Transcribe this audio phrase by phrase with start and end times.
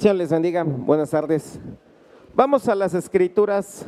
[0.00, 1.60] Señor les bendiga, buenas tardes.
[2.32, 3.84] Vamos a las escrituras.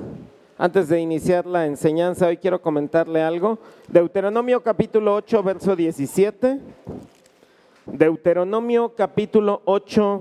[0.59, 3.59] Antes de iniciar la enseñanza, hoy quiero comentarle algo.
[3.89, 6.61] Deuteronomio capítulo 8, verso 17.
[7.87, 10.21] Deuteronomio capítulo 8,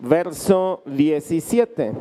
[0.00, 1.92] verso 17.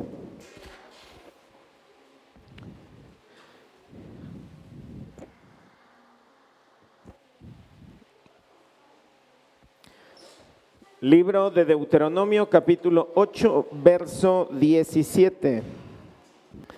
[11.06, 15.62] Libro de Deuteronomio capítulo 8, verso 17.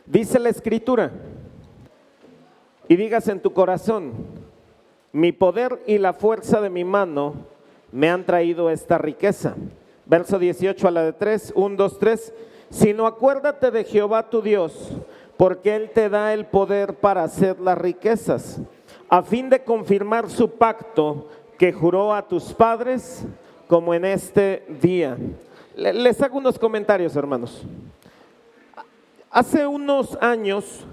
[0.05, 1.13] Dice la escritura,
[2.89, 4.11] y digas en tu corazón,
[5.13, 7.35] mi poder y la fuerza de mi mano
[7.93, 9.55] me han traído esta riqueza.
[10.05, 12.33] Verso 18 a la de 3, 1, 2, 3.
[12.69, 14.91] Sino acuérdate de Jehová tu Dios,
[15.37, 18.59] porque Él te da el poder para hacer las riquezas,
[19.07, 23.25] a fin de confirmar su pacto que juró a tus padres
[23.67, 25.17] como en este día.
[25.75, 27.63] Les hago unos comentarios, hermanos.
[29.29, 30.85] Hace unos años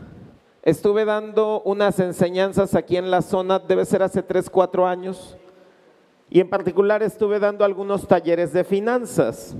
[0.62, 5.36] estuve dando unas enseñanzas aquí en la zona, debe ser hace 3, 4 años,
[6.28, 9.54] y en particular estuve dando algunos talleres de finanzas.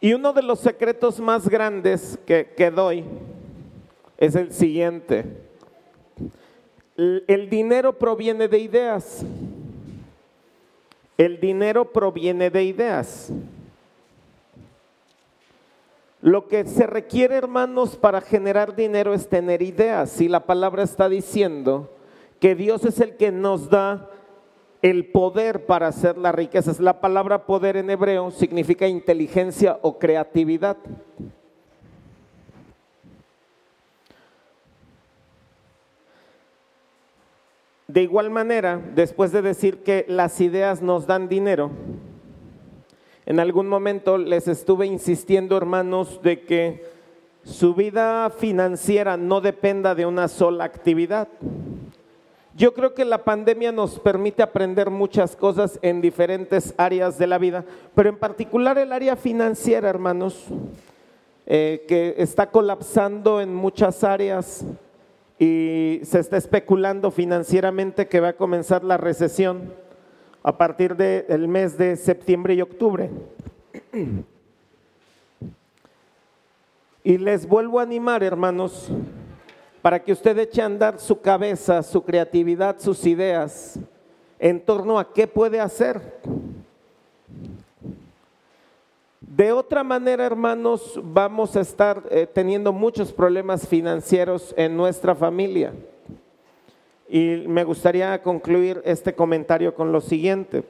[0.00, 3.04] Y uno de los secretos más grandes que, que doy
[4.18, 5.24] es el siguiente.
[6.96, 9.24] el dinero proviene de ideas.
[11.16, 13.32] El dinero proviene de ideas.
[16.20, 20.20] Lo que se requiere, hermanos, para generar dinero es tener ideas.
[20.20, 21.90] Y la palabra está diciendo
[22.40, 24.10] que Dios es el que nos da
[24.80, 26.80] el poder para hacer las riquezas.
[26.80, 30.76] La palabra poder en hebreo significa inteligencia o creatividad.
[37.94, 41.70] De igual manera, después de decir que las ideas nos dan dinero,
[43.24, 46.84] en algún momento les estuve insistiendo, hermanos, de que
[47.44, 51.28] su vida financiera no dependa de una sola actividad.
[52.56, 57.38] Yo creo que la pandemia nos permite aprender muchas cosas en diferentes áreas de la
[57.38, 57.64] vida,
[57.94, 60.46] pero en particular el área financiera, hermanos,
[61.46, 64.64] eh, que está colapsando en muchas áreas
[65.38, 69.72] y se está especulando financieramente que va a comenzar la recesión
[70.42, 73.10] a partir del mes de septiembre y octubre.
[77.02, 78.88] Y les vuelvo a animar, hermanos,
[79.82, 83.78] para que usted eche a andar su cabeza, su creatividad, sus ideas
[84.38, 86.00] en torno a qué puede hacer.
[89.36, 95.72] De otra manera, hermanos, vamos a estar eh, teniendo muchos problemas financieros en nuestra familia.
[97.08, 100.62] Y me gustaría concluir este comentario con lo siguiente.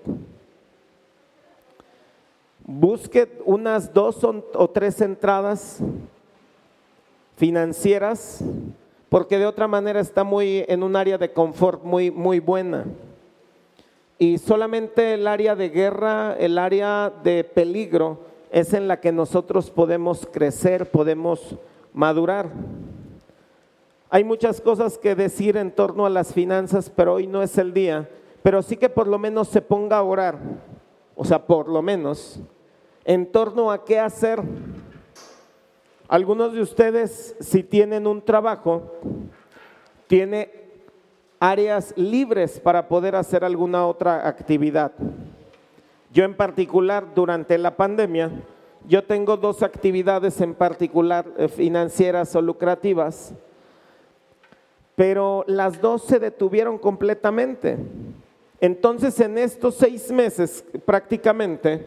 [2.60, 5.80] Busque unas dos o tres entradas
[7.36, 8.42] financieras,
[9.10, 12.86] porque de otra manera está muy en un área de confort muy, muy buena.
[14.19, 19.69] Y solamente el área de guerra, el área de peligro, es en la que nosotros
[19.69, 21.56] podemos crecer, podemos
[21.92, 22.48] madurar.
[24.09, 27.75] Hay muchas cosas que decir en torno a las finanzas, pero hoy no es el
[27.75, 28.09] día.
[28.44, 30.38] Pero sí que por lo menos se ponga a orar,
[31.16, 32.38] o sea, por lo menos,
[33.04, 34.41] en torno a qué hacer.
[36.06, 38.92] Algunos de ustedes, si tienen un trabajo,
[40.06, 40.53] tiene
[41.41, 44.92] áreas libres para poder hacer alguna otra actividad.
[46.14, 48.30] Yo en particular, durante la pandemia,
[48.86, 53.34] yo tengo dos actividades en particular eh, financieras o lucrativas,
[54.94, 57.78] pero las dos se detuvieron completamente.
[58.60, 61.84] Entonces, en estos seis meses prácticamente,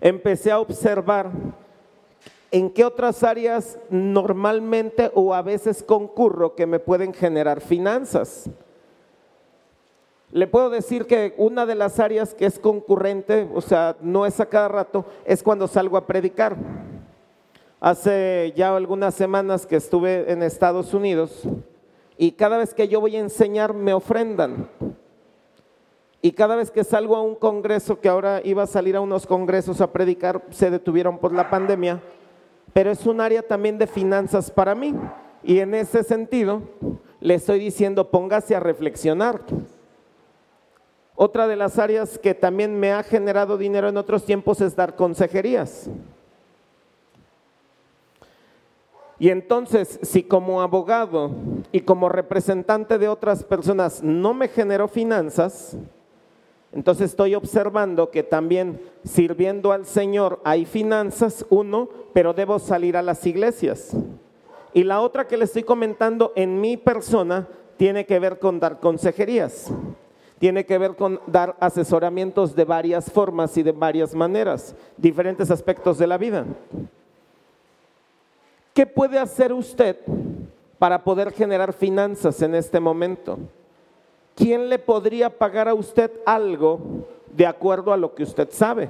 [0.00, 1.30] empecé a observar
[2.50, 8.48] en qué otras áreas normalmente o a veces concurro que me pueden generar finanzas.
[10.32, 14.38] Le puedo decir que una de las áreas que es concurrente, o sea, no es
[14.38, 16.56] a cada rato, es cuando salgo a predicar.
[17.80, 21.42] Hace ya algunas semanas que estuve en Estados Unidos
[22.16, 24.68] y cada vez que yo voy a enseñar me ofrendan.
[26.22, 29.26] Y cada vez que salgo a un congreso, que ahora iba a salir a unos
[29.26, 32.02] congresos a predicar, se detuvieron por la pandemia,
[32.72, 34.94] pero es un área también de finanzas para mí.
[35.42, 36.60] Y en ese sentido,
[37.20, 39.40] le estoy diciendo, póngase a reflexionar.
[41.22, 44.96] Otra de las áreas que también me ha generado dinero en otros tiempos es dar
[44.96, 45.90] consejerías.
[49.18, 51.30] Y entonces, si como abogado
[51.72, 55.76] y como representante de otras personas no me generó finanzas,
[56.72, 63.02] Entonces estoy observando que también sirviendo al Señor hay finanzas, uno, pero debo salir a
[63.02, 63.94] las iglesias.
[64.72, 67.46] Y la otra que le estoy comentando en mi persona
[67.76, 69.70] tiene que ver con dar consejerías,
[70.40, 75.98] tiene que ver con dar asesoramientos de varias formas y de varias maneras, diferentes aspectos
[75.98, 76.46] de la vida.
[78.72, 79.98] ¿Qué puede hacer usted
[80.78, 83.38] para poder generar finanzas en este momento?
[84.34, 86.80] ¿Quién le podría pagar a usted algo
[87.36, 88.88] de acuerdo a lo que usted sabe?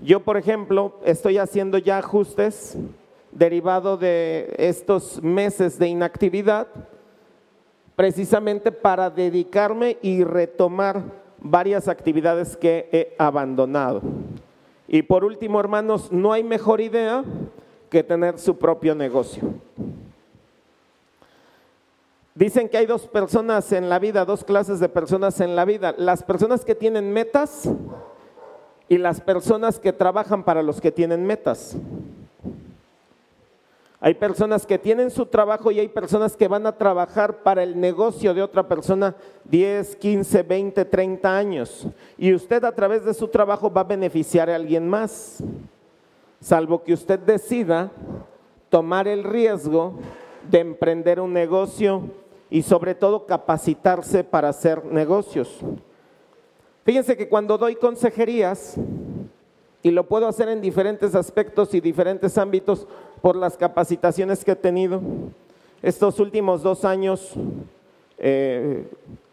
[0.00, 2.76] Yo, por ejemplo, estoy haciendo ya ajustes
[3.32, 6.66] derivado de estos meses de inactividad
[7.98, 11.02] precisamente para dedicarme y retomar
[11.40, 14.02] varias actividades que he abandonado.
[14.86, 17.24] Y por último, hermanos, no hay mejor idea
[17.90, 19.52] que tener su propio negocio.
[22.36, 25.92] Dicen que hay dos personas en la vida, dos clases de personas en la vida.
[25.98, 27.68] Las personas que tienen metas
[28.88, 31.76] y las personas que trabajan para los que tienen metas.
[34.00, 37.80] Hay personas que tienen su trabajo y hay personas que van a trabajar para el
[37.80, 41.86] negocio de otra persona 10, 15, 20, 30 años.
[42.16, 45.42] Y usted a través de su trabajo va a beneficiar a alguien más.
[46.40, 47.90] Salvo que usted decida
[48.68, 49.94] tomar el riesgo
[50.48, 52.02] de emprender un negocio
[52.50, 55.58] y sobre todo capacitarse para hacer negocios.
[56.84, 58.78] Fíjense que cuando doy consejerías,
[59.82, 62.86] y lo puedo hacer en diferentes aspectos y diferentes ámbitos
[63.20, 65.00] por las capacitaciones que he tenido.
[65.82, 67.32] Estos últimos dos años,
[68.18, 68.86] eh,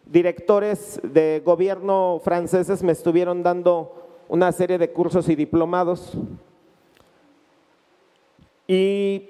[0.05, 3.93] directores de gobierno franceses me estuvieron dando
[4.29, 6.13] una serie de cursos y diplomados.
[8.67, 9.29] Y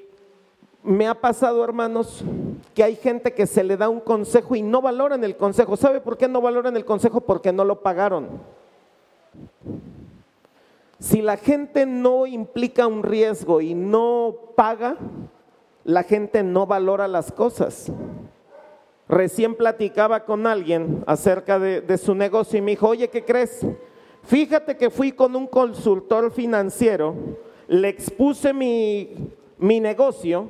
[0.83, 2.23] me ha pasado, hermanos,
[2.73, 5.75] que hay gente que se le da un consejo y no valoran el consejo.
[5.75, 7.21] ¿Sabe por qué no valoran el consejo?
[7.21, 8.27] Porque no lo pagaron.
[11.05, 14.97] Si la gente no implica un riesgo y no paga,
[15.83, 17.91] la gente no valora las cosas.
[19.07, 23.63] Recién platicaba con alguien acerca de, su negocio y me dijo, oye, ¿qué crees?
[24.23, 27.13] Fíjate que fui con un consultor financiero,
[27.67, 30.47] le expuse mi, mi negocio,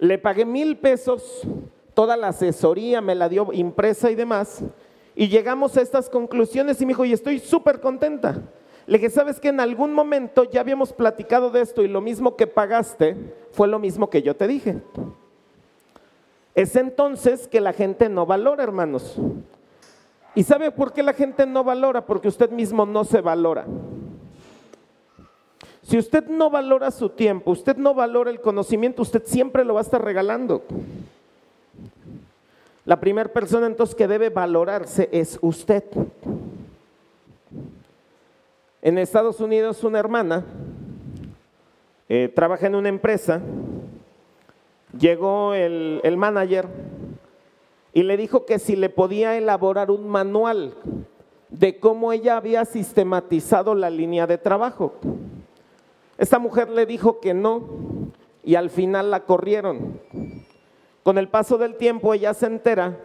[0.00, 1.48] le pagué mil pesos,
[1.94, 4.62] toda la asesoría me la dio impresa y demás,
[5.16, 8.42] y llegamos a estas conclusiones y me dijo, y estoy súper contenta.
[8.86, 12.36] Le dije, ¿sabes que en algún momento ya habíamos platicado de esto y lo mismo
[12.36, 13.16] que pagaste
[13.52, 14.82] fue lo mismo que yo te dije?
[16.54, 19.16] Es entonces que la gente no valora, hermanos.
[20.34, 22.04] ¿Y sabe por qué la gente no valora?
[22.04, 23.64] Porque usted mismo no se valora.
[25.82, 29.80] Si usted no valora su tiempo, usted no valora el conocimiento, usted siempre lo va
[29.80, 30.62] a estar regalando.
[32.84, 35.84] La primera persona entonces que debe valorarse es usted.
[38.84, 40.44] En Estados Unidos una hermana
[42.06, 43.40] eh, trabaja en una empresa,
[44.98, 46.68] llegó el, el manager
[47.94, 50.74] y le dijo que si le podía elaborar un manual
[51.48, 54.92] de cómo ella había sistematizado la línea de trabajo.
[56.18, 57.62] Esta mujer le dijo que no
[58.42, 59.98] y al final la corrieron.
[61.02, 62.98] Con el paso del tiempo ella se entera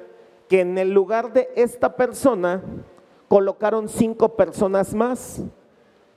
[0.49, 2.61] que en el lugar de esta persona
[3.29, 5.41] colocaron cinco personas más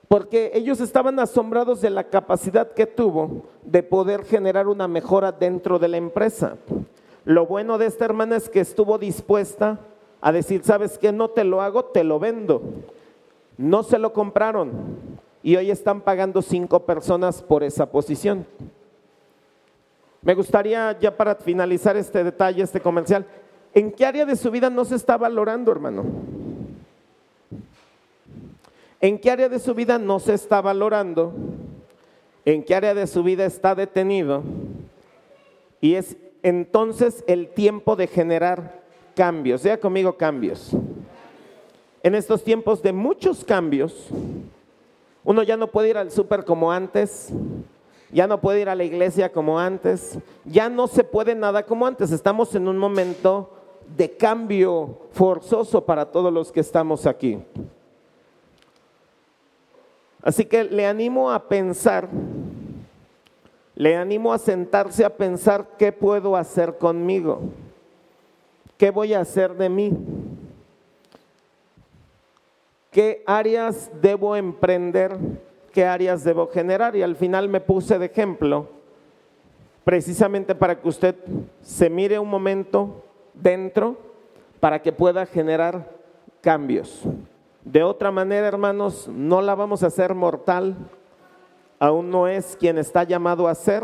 [0.07, 5.79] porque ellos estaban asombrados de la capacidad que tuvo de poder generar una mejora dentro
[5.79, 6.57] de la empresa.
[7.25, 9.79] Lo bueno de esta hermana es que estuvo dispuesta
[10.21, 12.61] a decir, sabes que no te lo hago, te lo vendo.
[13.57, 14.71] No se lo compraron
[15.41, 18.45] y hoy están pagando cinco personas por esa posición.
[20.21, 23.25] Me gustaría ya para finalizar este detalle, este comercial,
[23.73, 26.05] ¿en qué área de su vida no se está valorando, hermano?
[29.03, 31.33] ¿En qué área de su vida no se está valorando?
[32.45, 34.43] ¿En qué área de su vida está detenido?
[35.81, 38.81] Y es entonces el tiempo de generar
[39.13, 39.59] cambios.
[39.59, 40.71] Sea conmigo cambios.
[42.01, 44.07] En estos tiempos de muchos cambios,
[45.25, 47.27] uno ya no puede ir al súper como antes,
[48.09, 51.85] ya no puede ir a la iglesia como antes, ya no se puede nada como
[51.85, 52.09] antes.
[52.13, 53.49] Estamos en un momento
[53.97, 57.43] de cambio forzoso para todos los que estamos aquí.
[60.23, 62.07] Así que le animo a pensar,
[63.75, 67.41] le animo a sentarse a pensar qué puedo hacer conmigo,
[68.77, 69.91] qué voy a hacer de mí,
[72.89, 75.17] qué áreas debo emprender,
[75.73, 76.95] qué áreas debo generar.
[76.95, 78.69] Y al final me puse de ejemplo,
[79.83, 81.15] precisamente para que usted
[81.61, 83.03] se mire un momento
[83.33, 83.97] dentro,
[84.61, 85.85] para que pueda generar
[86.39, 87.03] cambios.
[87.65, 90.75] De otra manera, hermanos, no la vamos a hacer mortal.
[91.79, 93.83] Aún no es quien está llamado a ser,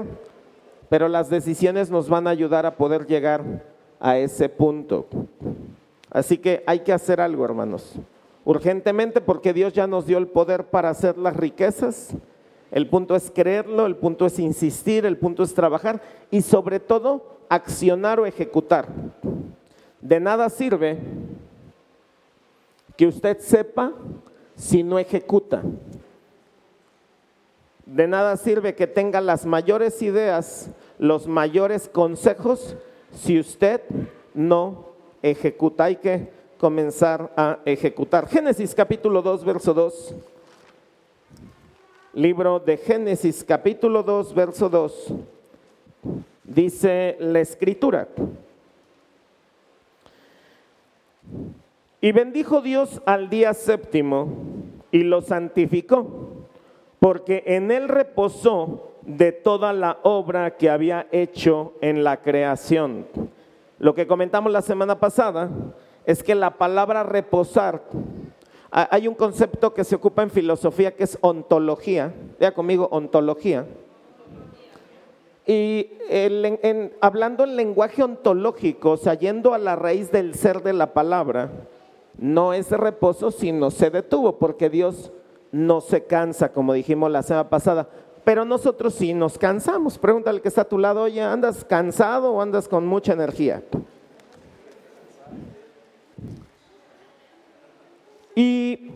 [0.89, 3.63] pero las decisiones nos van a ayudar a poder llegar
[4.00, 5.05] a ese punto.
[6.09, 7.95] Así que hay que hacer algo, hermanos.
[8.43, 12.15] Urgentemente porque Dios ya nos dio el poder para hacer las riquezas.
[12.71, 17.39] El punto es creerlo, el punto es insistir, el punto es trabajar y sobre todo
[17.48, 18.88] accionar o ejecutar.
[20.01, 20.98] De nada sirve
[22.99, 23.93] que usted sepa
[24.57, 25.63] si no ejecuta.
[27.85, 32.75] De nada sirve que tenga las mayores ideas, los mayores consejos,
[33.13, 33.79] si usted
[34.33, 34.89] no
[35.21, 35.85] ejecuta.
[35.85, 38.27] Hay que comenzar a ejecutar.
[38.27, 40.15] Génesis capítulo 2, verso 2.
[42.15, 45.13] Libro de Génesis capítulo 2, verso 2.
[46.43, 48.09] Dice la escritura.
[52.01, 54.29] Y bendijo Dios al día séptimo
[54.89, 56.47] y lo santificó,
[56.99, 63.05] porque en él reposó de toda la obra que había hecho en la creación.
[63.79, 65.49] Lo que comentamos la semana pasada
[66.05, 67.81] es que la palabra reposar,
[68.71, 73.65] hay un concepto que se ocupa en filosofía que es ontología, vea conmigo, ontología.
[75.45, 75.89] Y
[77.01, 81.49] hablando en lenguaje ontológico, o sea, yendo a la raíz del ser de la palabra,
[82.19, 85.11] no es reposo, sino se detuvo, porque Dios
[85.51, 87.89] no se cansa, como dijimos la semana pasada.
[88.23, 89.97] Pero nosotros sí nos cansamos.
[89.97, 93.63] Pregúntale al que está a tu lado, oye, ¿andas cansado o andas con mucha energía?
[98.35, 98.91] Y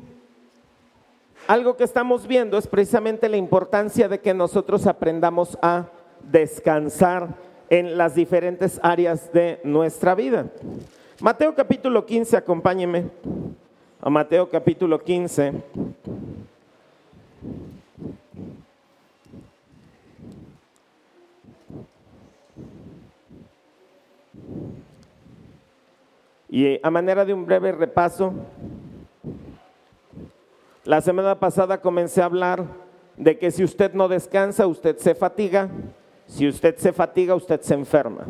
[1.47, 5.87] algo que estamos viendo es precisamente la importancia de que nosotros aprendamos a
[6.31, 7.35] descansar
[7.69, 10.45] en las diferentes áreas de nuestra vida.
[11.21, 13.05] Mateo capítulo 15, acompáñeme
[14.01, 15.53] a Mateo capítulo 15.
[26.49, 28.33] Y a manera de un breve repaso,
[30.83, 32.65] la semana pasada comencé a hablar
[33.17, 35.69] de que si usted no descansa, usted se fatiga.
[36.25, 38.25] Si usted se fatiga, usted se enferma.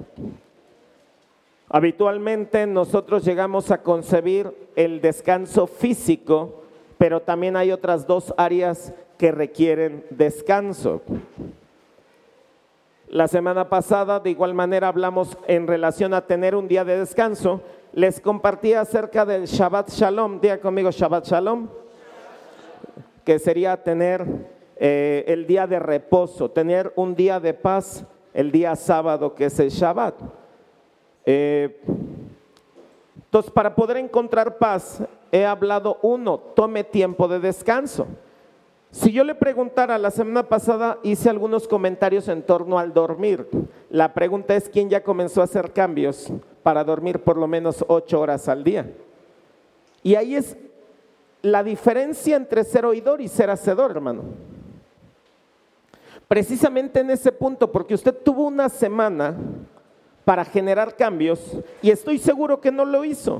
[1.75, 6.61] Habitualmente nosotros llegamos a concebir el descanso físico,
[6.99, 11.01] pero también hay otras dos áreas que requieren descanso.
[13.07, 17.61] La semana pasada, de igual manera, hablamos en relación a tener un día de descanso.
[17.91, 20.39] Les compartí acerca del Shabbat Shalom.
[20.39, 21.69] Diga conmigo Shabbat Shalom.
[23.25, 24.23] Que sería tener
[24.75, 29.59] eh, el día de reposo, tener un día de paz el día sábado, que es
[29.59, 30.42] el Shabbat.
[31.25, 31.81] Eh,
[33.15, 35.01] entonces, para poder encontrar paz,
[35.31, 38.05] he hablado uno, tome tiempo de descanso.
[38.91, 43.47] Si yo le preguntara, la semana pasada hice algunos comentarios en torno al dormir.
[43.89, 48.21] La pregunta es, ¿quién ya comenzó a hacer cambios para dormir por lo menos ocho
[48.21, 48.91] horas al día?
[50.03, 50.55] Y ahí es
[51.41, 54.25] la diferencia entre ser oidor y ser hacedor, hermano.
[56.27, 59.35] Precisamente en ese punto, porque usted tuvo una semana
[60.25, 61.39] para generar cambios
[61.81, 63.39] y estoy seguro que no lo hizo,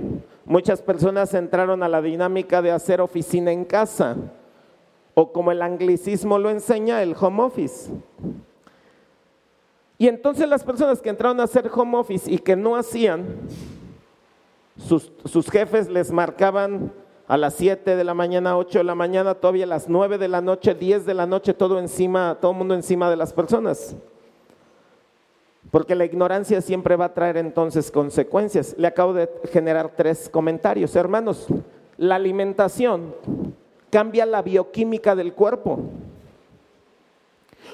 [0.44, 4.16] muchas personas entraron a la dinámica de hacer oficina en casa,
[5.14, 7.88] o como el anglicismo lo enseña, el home office.
[9.96, 13.26] Y entonces las personas que entraron a hacer home office y que no hacían,
[14.76, 16.92] sus, sus jefes les marcaban
[17.28, 20.26] a las 7 de la mañana, 8 de la mañana, todavía a las 9 de
[20.26, 23.94] la noche, 10 de la noche, todo encima, todo el mundo encima de las personas.
[25.70, 28.74] Porque la ignorancia siempre va a traer entonces consecuencias.
[28.76, 30.96] Le acabo de generar tres comentarios.
[30.96, 31.46] Hermanos,
[31.96, 33.14] la alimentación
[33.90, 35.78] cambia la bioquímica del cuerpo.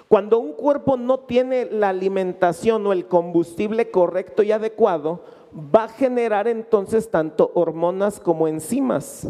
[0.09, 5.21] Cuando un cuerpo no tiene la alimentación o el combustible correcto y adecuado,
[5.55, 9.27] va a generar entonces tanto hormonas como enzimas.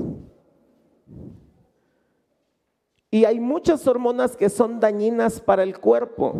[3.10, 6.34] Y hay muchas hormonas que son dañinas para el cuerpo,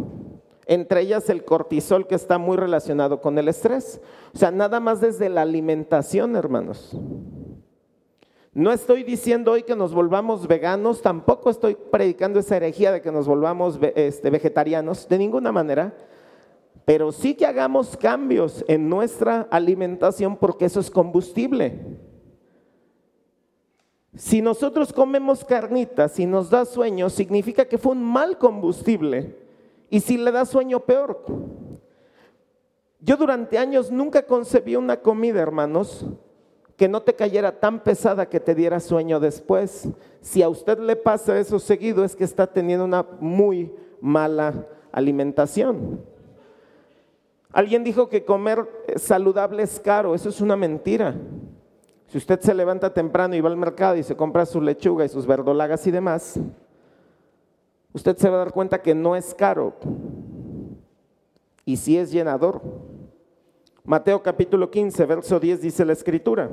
[0.66, 4.00] entre ellas el cortisol que está muy relacionado con el estrés.
[4.35, 6.96] O sea, nada más desde la alimentación, hermanos.
[8.52, 13.12] No estoy diciendo hoy que nos volvamos veganos, tampoco estoy predicando esa herejía de que
[13.12, 15.94] nos volvamos este, vegetarianos, de ninguna manera
[16.87, 21.80] pero sí que hagamos cambios en nuestra alimentación porque eso es combustible.
[24.14, 29.37] Si nosotros comemos carnitas y nos da sueño, significa que fue un mal combustible.
[29.90, 31.25] Y si le da sueño, peor.
[33.00, 36.07] Yo durante años nunca concebí una comida, hermanos,
[36.76, 39.88] que no te cayera tan pesada que te diera sueño después.
[40.21, 46.00] Si a usted le pasa eso seguido, es que está teniendo una muy mala alimentación.
[47.52, 51.15] Alguien dijo que comer saludable es caro, eso es una mentira.
[52.08, 55.08] Si usted se levanta temprano y va al mercado y se compra su lechuga y
[55.08, 56.39] sus verdolagas y demás,
[57.97, 59.73] usted se va a dar cuenta que no es caro
[61.65, 62.61] y sí es llenador.
[63.85, 66.50] Mateo capítulo 15, verso 10 dice la escritura.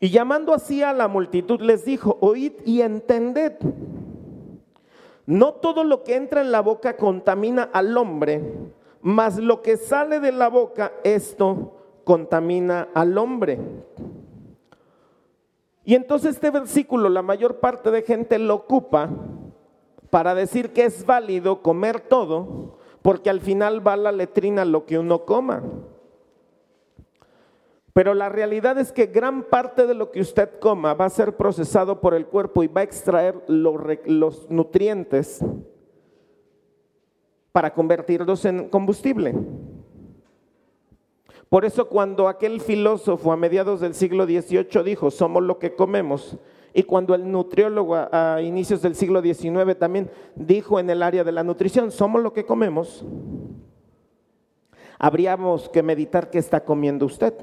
[0.00, 3.52] Y llamando así a la multitud les dijo, oíd y entended.
[5.26, 8.42] No todo lo que entra en la boca contamina al hombre,
[9.02, 13.58] mas lo que sale de la boca, esto contamina al hombre.
[15.84, 19.08] Y entonces este versículo la mayor parte de gente lo ocupa
[20.10, 24.98] para decir que es válido comer todo, porque al final va la letrina lo que
[24.98, 25.62] uno coma.
[27.92, 31.36] Pero la realidad es que gran parte de lo que usted coma va a ser
[31.36, 35.44] procesado por el cuerpo y va a extraer los, nutrientes
[37.52, 39.34] para convertirlos en combustible.
[41.50, 46.38] Por eso cuando aquel filósofo a mediados del siglo XVIII dijo, somos lo que comemos,
[46.72, 51.32] y cuando el nutriólogo a, inicios del siglo XIX también dijo en el área de
[51.32, 53.04] la nutrición, somos lo que comemos,
[54.96, 57.34] habríamos que meditar qué está comiendo usted.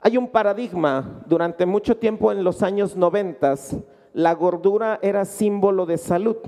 [0.00, 3.76] Hay un paradigma, durante mucho tiempo en los años noventas,
[4.12, 6.38] la gordura era símbolo de salud.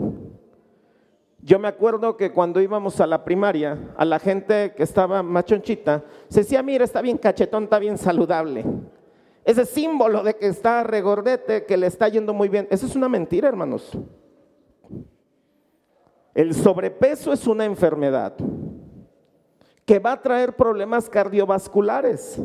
[1.45, 6.03] Yo me acuerdo que cuando íbamos a la primaria, a la gente que estaba machonchita,
[6.29, 8.65] se decía, mira, está bien cachetón, está bien saludable.
[9.45, 13.11] Ese símbolo de que está regordete, que le está yendo muy bien, eso es una
[13.11, 13.93] mentira, hermanos.
[16.33, 18.33] El sobrepeso es una enfermedad
[19.85, 22.41] que va a traer problemas cardiovasculares.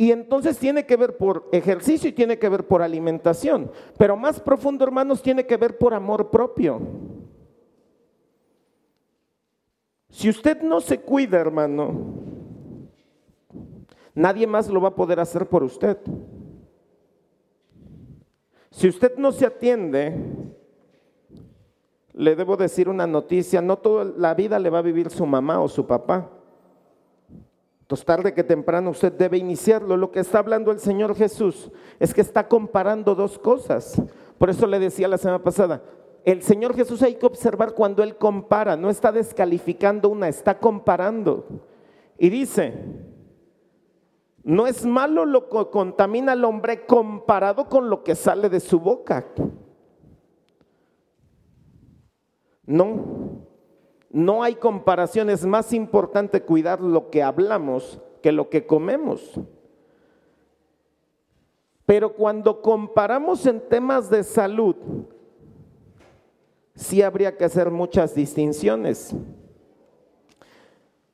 [0.00, 3.72] Y entonces tiene que ver por ejercicio y tiene que ver por alimentación.
[3.98, 6.80] Pero más profundo, hermanos, tiene que ver por amor propio.
[10.08, 12.14] Si usted no se cuida, hermano,
[14.14, 15.98] nadie más lo va a poder hacer por usted.
[18.70, 20.14] Si usted no se atiende,
[22.12, 25.60] le debo decir una noticia, no toda la vida le va a vivir su mamá
[25.60, 26.37] o su papá.
[27.88, 29.96] Entonces, tarde que temprano usted debe iniciarlo.
[29.96, 34.02] Lo que está hablando el Señor Jesús es que está comparando dos cosas.
[34.36, 35.82] Por eso le decía la semana pasada,
[36.26, 41.46] el Señor Jesús hay que observar cuando Él compara, no está descalificando una, está comparando.
[42.18, 42.74] Y dice,
[44.44, 48.80] no es malo lo que contamina al hombre comparado con lo que sale de su
[48.80, 49.24] boca.
[52.66, 53.47] No,
[54.10, 59.40] no hay comparación, es más importante cuidar lo que hablamos que lo que comemos.
[61.86, 64.76] Pero cuando comparamos en temas de salud,
[66.74, 69.14] sí habría que hacer muchas distinciones.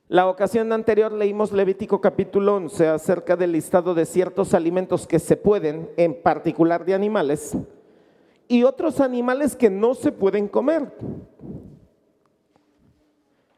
[0.07, 5.35] La ocasión anterior leímos Levítico capítulo 11 acerca del listado de ciertos alimentos que se
[5.35, 7.57] pueden, en particular de animales,
[8.47, 10.91] y otros animales que no se pueden comer.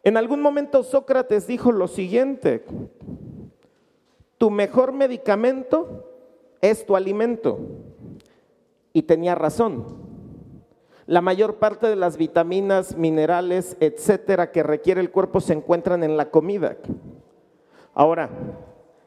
[0.08, 2.64] En algún momento Sócrates dijo lo siguiente,
[4.38, 6.06] tu mejor medicamento
[6.62, 7.60] es tu alimento.
[8.94, 9.84] Y tenía razón.
[11.08, 16.16] La mayor parte de las vitaminas, minerales, etcétera, que requiere el cuerpo se encuentran en
[16.16, 16.78] la comida.
[17.94, 18.30] Ahora,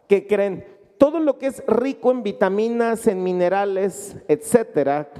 [0.06, 0.66] ¿qué creen?
[0.98, 5.10] Todo lo que es rico en vitaminas, en minerales, etcétera,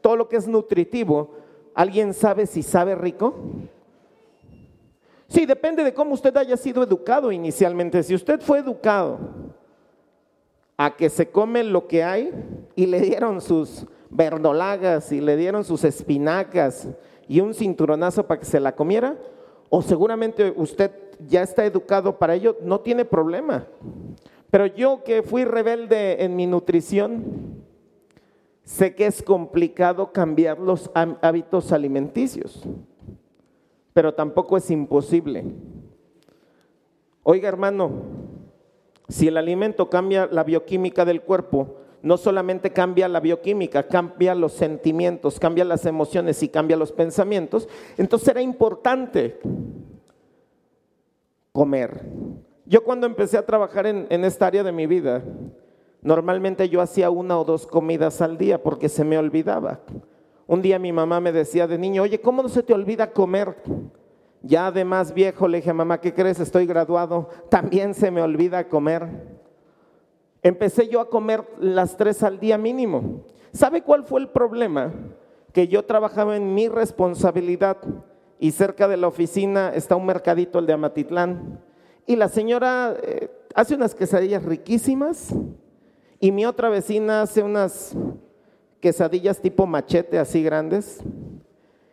[0.00, 1.30] todo lo que es nutritivo,
[1.74, 3.36] ¿alguien sabe si sabe rico?
[5.28, 8.02] Sí, depende de cómo usted haya sido educado inicialmente.
[8.02, 9.18] Si usted fue educado
[10.76, 12.32] a que se come lo que hay
[12.74, 16.88] y le dieron sus verdolagas y le dieron sus espinacas
[17.28, 19.18] y un cinturonazo para que se la comiera,
[19.68, 20.92] o seguramente usted
[21.26, 23.66] ya está educado para ello, no tiene problema.
[24.50, 27.64] Pero yo que fui rebelde en mi nutrición,
[28.64, 32.66] sé que es complicado cambiar los hábitos alimenticios,
[33.98, 35.44] pero tampoco es imposible.
[37.24, 37.90] Oiga hermano,
[39.08, 44.52] si el alimento cambia la bioquímica del cuerpo, no solamente cambia la bioquímica, cambia los
[44.52, 49.40] sentimientos, cambia las emociones y cambia los pensamientos, entonces era importante
[51.50, 52.00] comer.
[52.66, 55.24] Yo cuando empecé a trabajar en, esta área de mi vida,
[56.02, 59.80] normalmente yo hacía una o dos comidas al día porque se me olvidaba.
[60.48, 63.54] Un día mi mamá me decía de niño, oye, ¿cómo no se te olvida comer?
[64.40, 66.40] Ya de más viejo le dije, mamá, ¿qué crees?
[66.40, 69.06] Estoy graduado, también se me olvida comer.
[70.42, 73.26] Empecé yo a comer las tres al día mínimo.
[73.52, 74.90] ¿Sabe cuál fue el problema?
[75.52, 77.76] Que yo trabajaba en mi responsabilidad
[78.38, 81.60] y cerca de la oficina está un mercadito, el de Amatitlán.
[82.06, 85.34] Y la señora eh, hace unas quesadillas riquísimas
[86.18, 87.94] y mi otra vecina hace unas
[88.80, 91.00] quesadillas tipo machete así grandes.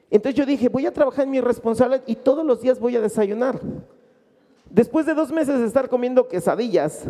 [0.09, 3.01] Entonces yo dije, voy a trabajar en mi responsabilidad y todos los días voy a
[3.01, 3.59] desayunar.
[4.69, 7.05] Después de dos meses de estar comiendo quesadillas,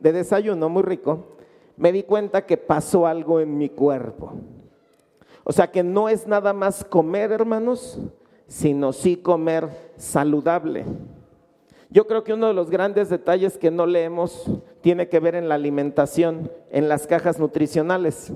[0.00, 1.26] de desayuno muy rico,
[1.76, 4.32] me di cuenta que pasó algo en mi cuerpo.
[5.44, 7.98] O sea que no es nada más comer, hermanos,
[8.46, 10.84] sino sí comer saludable.
[11.88, 14.44] Yo creo que uno de los grandes detalles que no leemos
[14.80, 18.32] tiene que ver en la alimentación, en las cajas nutricionales.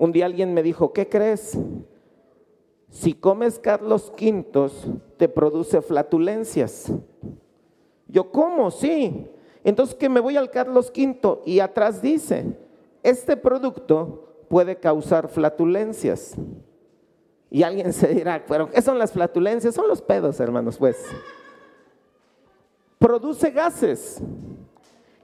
[0.00, 1.58] Un día alguien me dijo, ¿qué crees?
[2.88, 4.86] Si comes Carlos Quintos,
[5.18, 6.90] te produce flatulencias.
[8.08, 8.70] Yo, ¿cómo?
[8.70, 9.30] Sí.
[9.62, 12.56] Entonces que me voy al Carlos V y atrás dice,
[13.02, 16.34] este producto puede causar flatulencias.
[17.50, 19.74] Y alguien se dirá, pero ¿qué son las flatulencias?
[19.74, 20.96] Son los pedos, hermanos, pues.
[22.98, 24.22] Produce gases.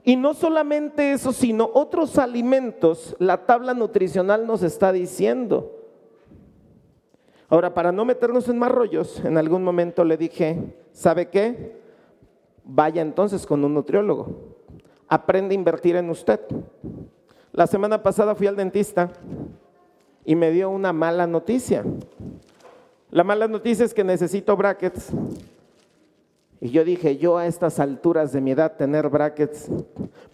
[0.07, 5.73] Y no solamente eso, sino otros alimentos, la tabla nutricional nos está diciendo.
[7.49, 11.77] Ahora, para no meternos en más rollos, en algún momento le dije, ¿sabe qué?
[12.67, 14.55] vaya entonces con un nutriólogo.
[15.07, 16.39] Aprende a invertir en usted.
[17.53, 19.11] La semana pasada fui al dentista
[20.25, 21.83] y me dio una mala noticia.
[23.09, 25.11] La mala noticia es que necesito brackets.
[26.59, 29.69] Y yo dije, yo a estas alturas de mi edad tener brackets.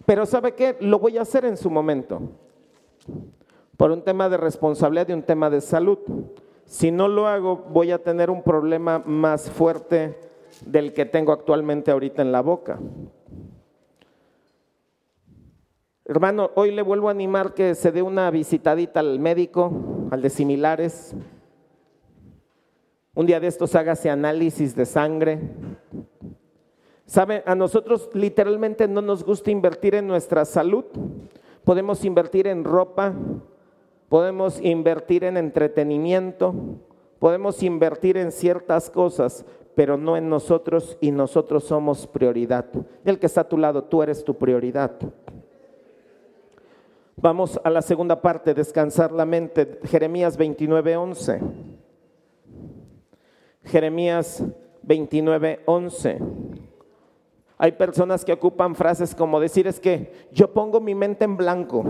[0.06, 0.76] Pero ¿sabe qué?
[0.80, 2.20] Lo voy a hacer en su momento.
[3.76, 5.98] Por un tema de responsabilidad y un tema de salud.
[6.64, 10.18] Si no lo hago, voy a tener un problema más fuerte
[10.64, 12.78] del que tengo actualmente ahorita en la boca.
[16.06, 19.72] Hermano, hoy le vuelvo a animar que se dé una visitadita al médico,
[20.10, 21.14] al de similares.
[23.16, 25.38] Un día de estos hágase análisis de sangre.
[27.06, 27.44] ¿Sabe?
[27.46, 30.84] A nosotros literalmente no nos gusta invertir en nuestra salud.
[31.62, 33.14] Podemos invertir en ropa,
[34.08, 36.54] podemos invertir en entretenimiento,
[37.20, 39.44] podemos invertir en ciertas cosas,
[39.76, 42.66] pero no en nosotros y nosotros somos prioridad.
[43.04, 44.92] El que está a tu lado, tú eres tu prioridad.
[47.16, 49.78] Vamos a la segunda parte, descansar la mente.
[49.84, 51.40] Jeremías 29, 11.
[53.64, 54.42] Jeremías
[54.82, 56.18] 29, 11.
[57.56, 61.84] Hay personas que ocupan frases como decir es que yo pongo mi mente en blanco.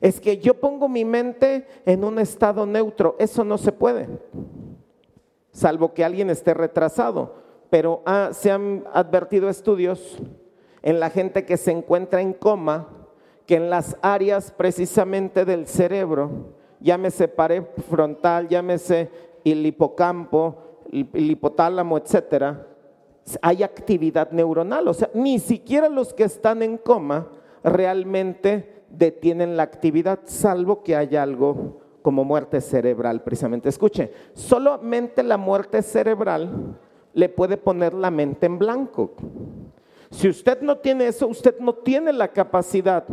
[0.00, 3.16] Es que yo pongo mi mente en un estado neutro.
[3.18, 4.08] Eso no se puede
[5.54, 7.36] salvo que alguien esté retrasado.
[7.70, 8.02] Pero
[8.32, 10.18] se han advertido estudios
[10.82, 12.88] en la gente que se encuentra en coma,
[13.46, 19.10] que en las áreas precisamente del cerebro, llámese pared frontal, llámese
[19.52, 20.56] el hipocampo,
[20.90, 22.66] el hipotálamo, etcétera,
[23.40, 24.88] hay actividad neuronal.
[24.88, 27.28] O sea, ni siquiera los que están en coma
[27.62, 33.68] realmente detienen la actividad, salvo que haya algo como muerte cerebral, precisamente.
[33.68, 36.76] Escuche, solamente la muerte cerebral
[37.14, 39.14] le puede poner la mente en blanco.
[40.10, 43.04] Si usted no tiene eso, usted no tiene la capacidad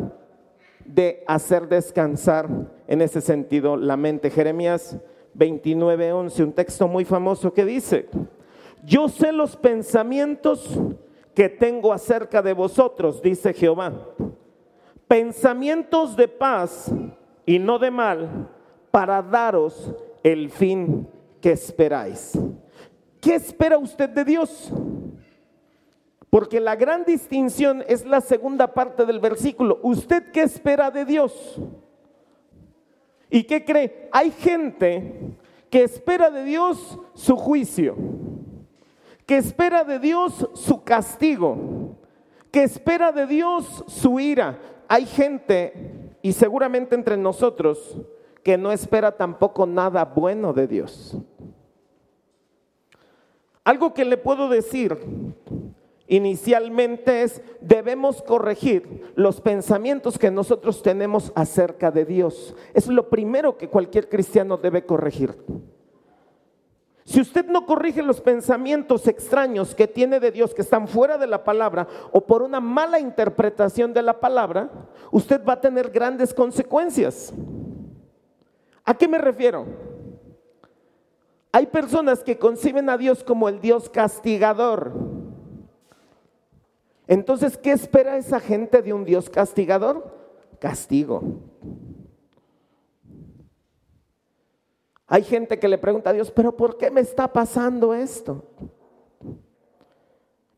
[0.85, 2.49] de hacer descansar
[2.87, 4.29] en ese sentido la mente.
[4.29, 4.97] Jeremías
[5.33, 8.09] 29, 11, un texto muy famoso que dice,
[8.83, 10.79] yo sé los pensamientos
[11.33, 13.93] que tengo acerca de vosotros, dice Jehová,
[15.07, 16.91] pensamientos de paz
[17.45, 18.49] y no de mal,
[18.91, 19.91] para daros
[20.23, 21.07] el fin
[21.39, 22.37] que esperáis.
[23.19, 24.71] ¿Qué espera usted de Dios?
[26.29, 29.79] Porque la gran distinción es la segunda parte del versículo.
[29.83, 31.59] ¿Usted qué espera de Dios?
[33.31, 34.09] ¿Y qué cree?
[34.11, 35.37] Hay gente
[35.69, 37.95] que espera de Dios su juicio,
[39.25, 41.95] que espera de Dios su castigo,
[42.51, 44.59] que espera de Dios su ira.
[44.89, 47.97] Hay gente, y seguramente entre nosotros,
[48.43, 51.17] que no espera tampoco nada bueno de Dios.
[53.63, 54.97] Algo que le puedo decir
[56.11, 62.53] inicialmente es, debemos corregir los pensamientos que nosotros tenemos acerca de Dios.
[62.73, 65.37] Es lo primero que cualquier cristiano debe corregir.
[67.05, 71.27] Si usted no corrige los pensamientos extraños que tiene de Dios, que están fuera de
[71.27, 74.69] la palabra, o por una mala interpretación de la palabra,
[75.11, 77.33] usted va a tener grandes consecuencias.
[78.83, 79.65] ¿A qué me refiero?
[81.53, 85.10] Hay personas que conciben a Dios como el Dios castigador.
[87.11, 90.15] Entonces, ¿qué espera esa gente de un Dios castigador?
[90.59, 91.21] Castigo.
[95.07, 98.45] Hay gente que le pregunta a Dios, pero ¿por qué me está pasando esto?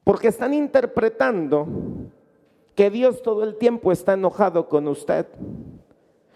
[0.04, 1.66] Porque están interpretando
[2.76, 5.26] que Dios todo el tiempo está enojado con usted.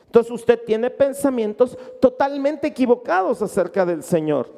[0.08, 4.49] Entonces usted tiene pensamientos totalmente equivocados acerca del Señor.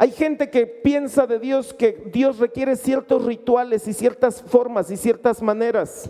[0.00, 4.96] Hay gente que piensa de Dios que Dios requiere ciertos rituales y ciertas formas y
[4.96, 6.08] ciertas maneras.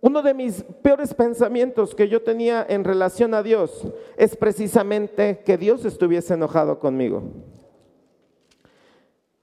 [0.00, 5.56] Uno de mis peores pensamientos que yo tenía en relación a Dios es precisamente que
[5.56, 7.22] Dios estuviese enojado conmigo.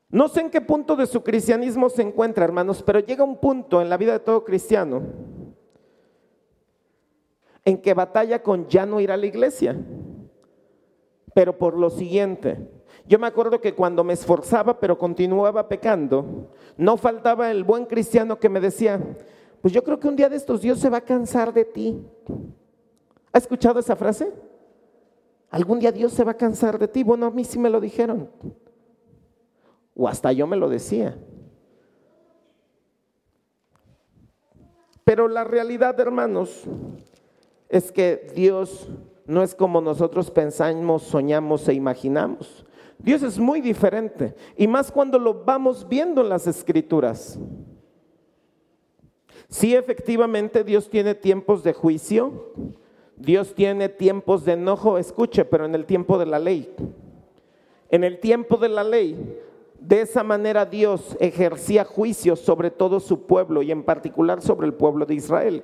[0.10, 3.82] No sé en qué punto de su cristianismo se encuentra, hermanos, pero llega un punto
[3.82, 5.02] en la vida de todo cristiano
[7.64, 9.78] en que batalla con ya no ir a la iglesia,
[11.34, 12.79] pero por lo siguiente.
[13.10, 18.40] Yo me acuerdo que cuando me esforzaba, pero continuaba pecando, no faltaba el buen cristiano
[18.40, 19.02] que me decía,
[19.62, 22.00] pues yo creo que un día de estos Dios se va a cansar de ti.
[23.34, 24.32] ¿Ha escuchado esa frase?
[25.50, 27.04] Algún día Dios se va a cansar de ti.
[27.04, 28.30] Bueno, a mí sí me lo dijeron
[30.00, 31.18] o hasta yo me lo decía.
[35.04, 36.64] Pero la realidad, hermanos,
[37.68, 38.88] es que Dios
[39.26, 42.66] no es como nosotros pensamos, soñamos e imaginamos.
[43.00, 47.40] Dios es muy diferente, y más cuando lo vamos viendo en las escrituras.
[49.48, 52.54] Sí, efectivamente, Dios tiene tiempos de juicio,
[53.16, 56.74] Dios tiene tiempos de enojo, escuche, pero en el tiempo de la ley.
[57.90, 59.40] En el tiempo de la ley,
[59.80, 64.74] de esa manera Dios ejercía juicio sobre todo su pueblo y en particular sobre el
[64.74, 65.64] pueblo de Israel.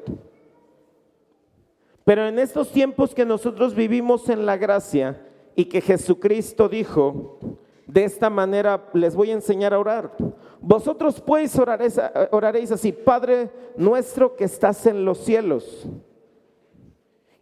[2.05, 5.24] Pero en estos tiempos que nosotros vivimos en la gracia
[5.55, 7.39] y que Jesucristo dijo,
[7.87, 10.11] de esta manera les voy a enseñar a orar.
[10.59, 11.99] Vosotros pues oraréis,
[12.31, 15.87] oraréis así, Padre nuestro que estás en los cielos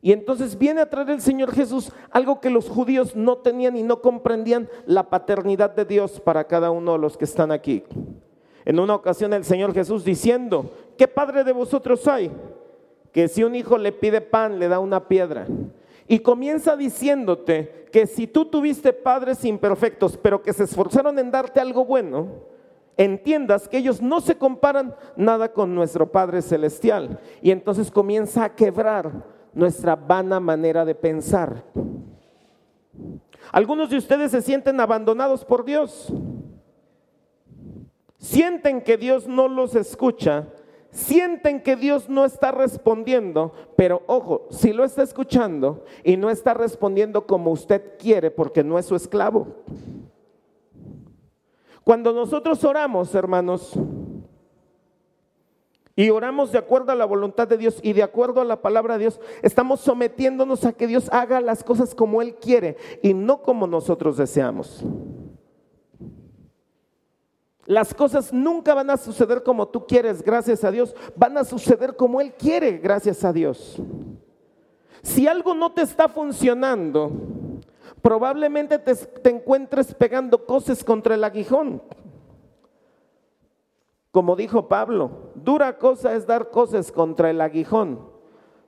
[0.03, 3.83] y entonces viene a traer el Señor Jesús algo que los judíos no tenían y
[3.83, 7.83] no comprendían, la paternidad de Dios para cada uno de los que están aquí.
[8.65, 12.29] En una ocasión el Señor Jesús diciendo, ¿qué padre de vosotros hay?
[13.13, 15.47] Que si un hijo le pide pan, le da una piedra.
[16.07, 21.59] Y comienza diciéndote que si tú tuviste padres imperfectos, pero que se esforzaron en darte
[21.59, 22.27] algo bueno,
[22.97, 27.19] entiendas que ellos no se comparan nada con nuestro Padre Celestial.
[27.41, 29.11] Y entonces comienza a quebrar
[29.53, 31.63] nuestra vana manera de pensar.
[33.51, 36.11] Algunos de ustedes se sienten abandonados por Dios.
[38.17, 40.47] Sienten que Dios no los escucha.
[40.93, 46.53] Sienten que Dios no está respondiendo, pero ojo, si lo está escuchando y no está
[46.53, 49.47] respondiendo como usted quiere porque no es su esclavo.
[51.83, 53.73] Cuando nosotros oramos, hermanos,
[55.95, 58.93] y oramos de acuerdo a la voluntad de Dios y de acuerdo a la palabra
[58.93, 63.41] de Dios, estamos sometiéndonos a que Dios haga las cosas como Él quiere y no
[63.41, 64.85] como nosotros deseamos.
[67.65, 70.95] Las cosas nunca van a suceder como tú quieres, gracias a Dios.
[71.15, 73.81] Van a suceder como Él quiere, gracias a Dios.
[75.01, 77.11] Si algo no te está funcionando,
[78.01, 81.81] probablemente te, te encuentres pegando cosas contra el aguijón.
[84.11, 88.11] Como dijo Pablo, dura cosa es dar cosas contra el aguijón.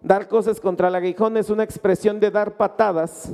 [0.01, 3.31] Dar cosas contra el aguijón es una expresión de dar patadas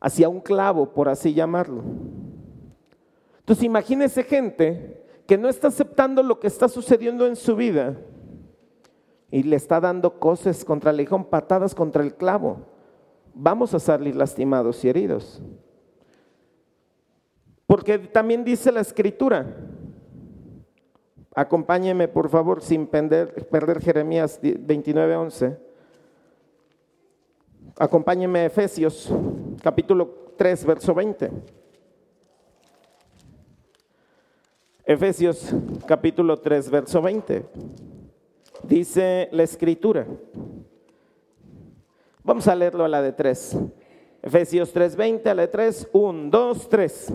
[0.00, 1.82] hacia un clavo, por así llamarlo.
[3.46, 7.96] Entonces imagínese gente que no está aceptando lo que está sucediendo en su vida
[9.30, 12.66] y le está dando cosas contra el aguijón, patadas contra el clavo.
[13.34, 15.40] Vamos a salir lastimados y heridos.
[17.68, 19.46] Porque también dice la escritura,
[21.38, 25.58] Acompáñeme, por favor, sin perder, perder Jeremías 29:11.
[27.78, 29.12] Acompáñeme a Efesios,
[29.62, 31.30] capítulo 3, verso 20.
[34.88, 35.52] Efesios,
[35.84, 37.44] capítulo 3, verso 20.
[38.62, 40.06] Dice la escritura.
[42.22, 43.56] Vamos a leerlo a la de 3.
[44.22, 47.12] Efesios 3:20, a la de 3, 1, 2, 3.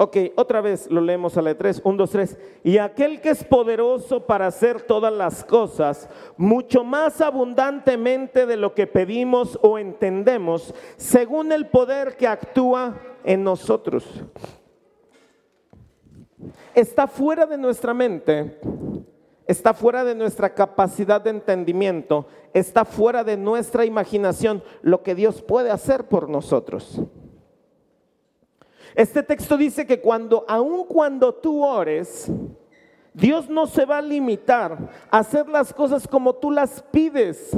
[0.00, 2.38] Ok, otra vez lo leemos a la 3, 1, 2, 3.
[2.62, 8.74] Y aquel que es poderoso para hacer todas las cosas, mucho más abundantemente de lo
[8.74, 14.04] que pedimos o entendemos, según el poder que actúa en nosotros.
[16.74, 18.60] Está fuera de nuestra mente,
[19.48, 25.42] está fuera de nuestra capacidad de entendimiento, está fuera de nuestra imaginación lo que Dios
[25.42, 27.00] puede hacer por nosotros.
[28.94, 32.30] Este texto dice que cuando, aun cuando tú ores,
[33.12, 37.56] Dios no se va a limitar a hacer las cosas como tú las pides,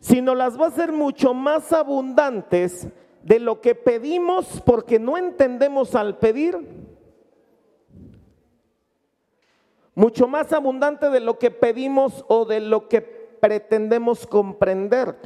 [0.00, 2.88] sino las va a hacer mucho más abundantes
[3.22, 6.58] de lo que pedimos porque no entendemos al pedir.
[9.94, 15.16] Mucho más abundante de lo que pedimos o de lo que pretendemos comprender.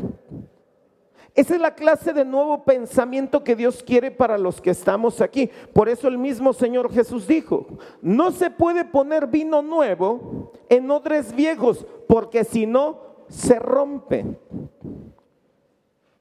[1.34, 5.50] Esa es la clase de nuevo pensamiento que Dios quiere para los que estamos aquí.
[5.72, 7.66] Por eso el mismo Señor Jesús dijo,
[8.02, 14.24] no se puede poner vino nuevo en odres viejos, porque si no, se rompe.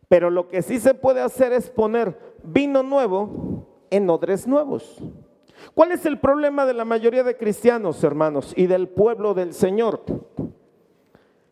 [0.07, 5.01] Pero lo que sí se puede hacer es poner vino nuevo en odres nuevos.
[5.73, 10.03] ¿Cuál es el problema de la mayoría de cristianos, hermanos, y del pueblo del Señor?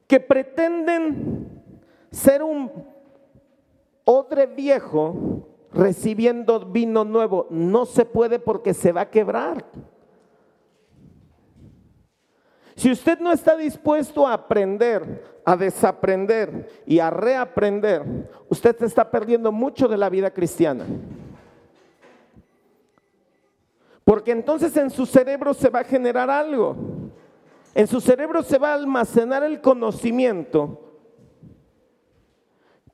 [0.07, 1.63] Que pretenden
[2.11, 2.71] ser un
[4.05, 7.47] odre viejo recibiendo vino nuevo.
[7.49, 9.65] No se puede porque se va a quebrar.
[12.75, 19.51] Si usted no está dispuesto a aprender, a desaprender y a reaprender, usted está perdiendo
[19.51, 20.85] mucho de la vida cristiana.
[24.03, 26.75] Porque entonces en su cerebro se va a generar algo.
[27.73, 30.84] En su cerebro se va a almacenar el conocimiento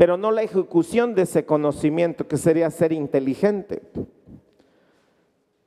[0.01, 3.83] pero no la ejecución de ese conocimiento que sería ser inteligente.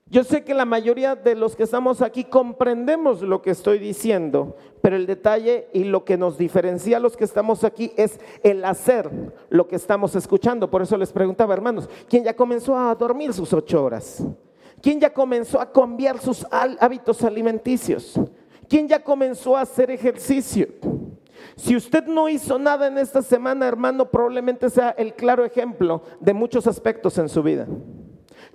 [0.07, 4.57] Yo sé que la mayoría de los que estamos aquí comprendemos lo que estoy diciendo,
[4.83, 8.65] pero el detalle y lo que nos diferencia a los que estamos aquí es el
[8.65, 9.09] hacer
[9.51, 10.69] lo que estamos escuchando.
[10.69, 14.21] Por eso les preguntaba, hermanos, ¿quién ya comenzó a dormir sus ocho horas?
[14.83, 18.19] ¿Quién ya comenzó a cambiar sus hábitos alimenticios?
[18.69, 20.67] ¿Quién ya comenzó a hacer ejercicio?
[21.57, 26.35] Si usted no hizo nada en esta semana, hermano, probablemente sea el claro ejemplo de
[26.35, 27.67] muchos aspectos en su vida.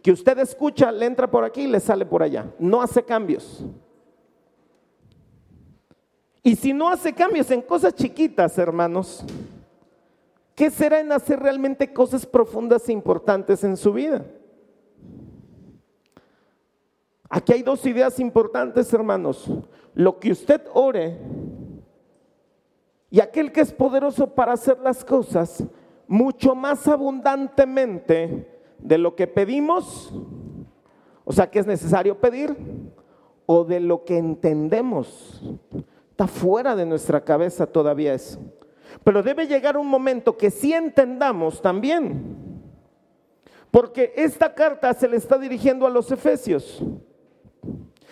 [0.01, 2.45] Que usted escucha, le entra por aquí y le sale por allá.
[2.59, 3.63] No hace cambios.
[6.43, 9.23] Y si no hace cambios en cosas chiquitas, hermanos,
[10.55, 14.25] ¿qué será en hacer realmente cosas profundas e importantes en su vida?
[17.29, 19.45] Aquí hay dos ideas importantes, hermanos.
[19.93, 21.17] Lo que usted ore
[23.11, 25.63] y aquel que es poderoso para hacer las cosas
[26.07, 28.47] mucho más abundantemente
[28.79, 30.13] de lo que pedimos,
[31.23, 32.55] o sea que es necesario pedir,
[33.45, 35.41] o de lo que entendemos.
[36.11, 38.39] Está fuera de nuestra cabeza todavía eso.
[39.03, 42.37] Pero debe llegar un momento que sí entendamos también.
[43.71, 46.83] Porque esta carta se le está dirigiendo a los efesios.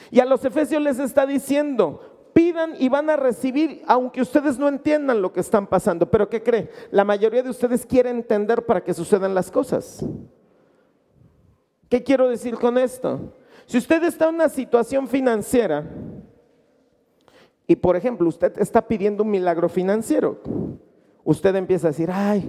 [0.09, 2.06] Y a los efesios les está diciendo,
[2.37, 6.07] pidan y van a recibir, aunque ustedes no entiendan lo que están pasando.
[6.11, 6.69] Pero ¿qué cree?
[6.91, 10.05] La mayoría de ustedes quieren entender para que sucedan las cosas.
[11.89, 13.33] ¿Qué quiero decir con esto?
[13.65, 15.83] Si usted está en una situación financiera
[17.65, 20.39] y, por ejemplo, usted está pidiendo un milagro financiero,
[21.23, 22.47] usted empieza a decir, ay,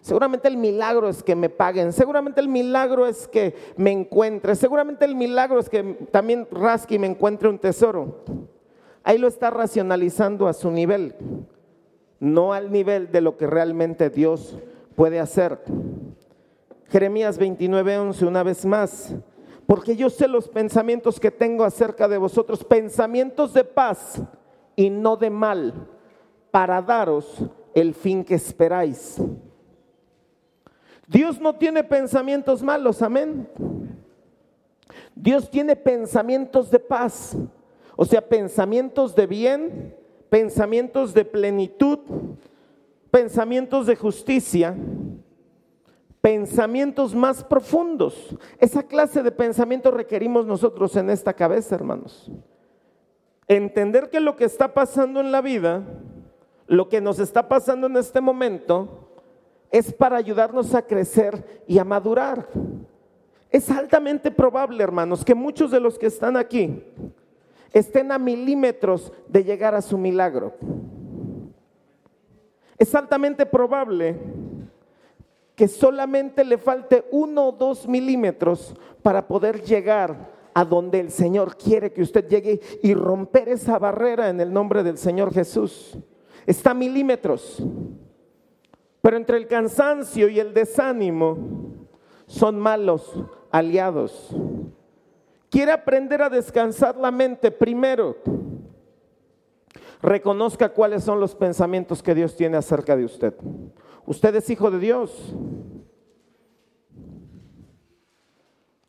[0.00, 5.04] seguramente el milagro es que me paguen, seguramente el milagro es que me encuentre, seguramente
[5.04, 8.24] el milagro es que también rasque y me encuentre un tesoro.
[9.06, 11.14] Ahí lo está racionalizando a su nivel,
[12.18, 14.58] no al nivel de lo que realmente Dios
[14.96, 15.60] puede hacer.
[16.88, 19.14] Jeremías 29, 11, una vez más,
[19.64, 24.20] porque yo sé los pensamientos que tengo acerca de vosotros, pensamientos de paz
[24.74, 25.86] y no de mal,
[26.50, 27.44] para daros
[27.76, 29.22] el fin que esperáis.
[31.06, 33.48] Dios no tiene pensamientos malos, amén.
[35.14, 37.36] Dios tiene pensamientos de paz,
[37.96, 39.96] o sea, pensamientos de bien,
[40.28, 41.98] pensamientos de plenitud,
[43.10, 44.76] pensamientos de justicia,
[46.20, 48.36] pensamientos más profundos.
[48.58, 52.30] Esa clase de pensamientos requerimos nosotros en esta cabeza, hermanos.
[53.48, 55.82] Entender que lo que está pasando en la vida
[56.66, 59.10] lo que nos está pasando en este momento
[59.70, 62.48] es para ayudarnos a crecer y a madurar.
[63.50, 66.82] Es altamente probable, hermanos, que muchos de los que están aquí
[67.78, 70.54] estén a milímetros de llegar a su milagro.
[72.78, 74.16] Es altamente probable
[75.54, 81.56] que solamente le falte uno o dos milímetros para poder llegar a donde el Señor
[81.56, 85.98] quiere que usted llegue y romper esa barrera en el nombre del Señor Jesús
[86.46, 87.62] está a milímetros.
[89.02, 91.36] Pero entre el cansancio y el desánimo
[92.26, 93.12] son malos
[93.50, 94.34] aliados.
[95.56, 98.18] Quiere aprender a descansar la mente primero.
[100.02, 103.32] Reconozca cuáles son los pensamientos que Dios tiene acerca de usted.
[104.04, 105.34] Usted es hijo de Dios.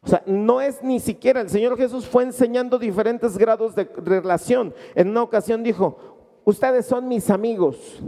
[0.02, 4.76] O sea, no es ni siquiera, el Señor Jesús fue enseñando diferentes grados de relación.
[4.94, 5.98] En una ocasión dijo,
[6.44, 8.04] ustedes son mis amigos.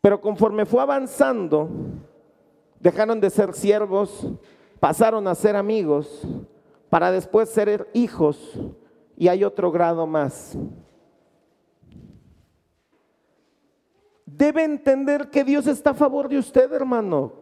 [0.00, 1.68] Pero conforme fue avanzando,
[2.80, 4.32] dejaron de ser siervos,
[4.82, 6.26] pasaron a ser amigos,
[6.90, 8.36] para después ser hijos,
[9.16, 10.58] y hay otro grado más.
[14.26, 17.32] Debe entender que Dios está a favor de usted, hermano.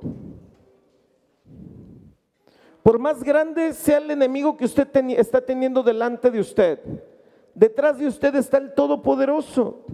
[2.82, 4.86] Por más grande sea el enemigo que usted
[5.16, 6.78] está teniendo delante de usted,
[7.55, 9.86] Detrás de usted está el Todopoderoso.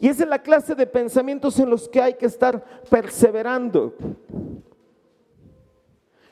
[0.00, 3.94] Y esa es la clase de pensamientos en los que hay que estar perseverando.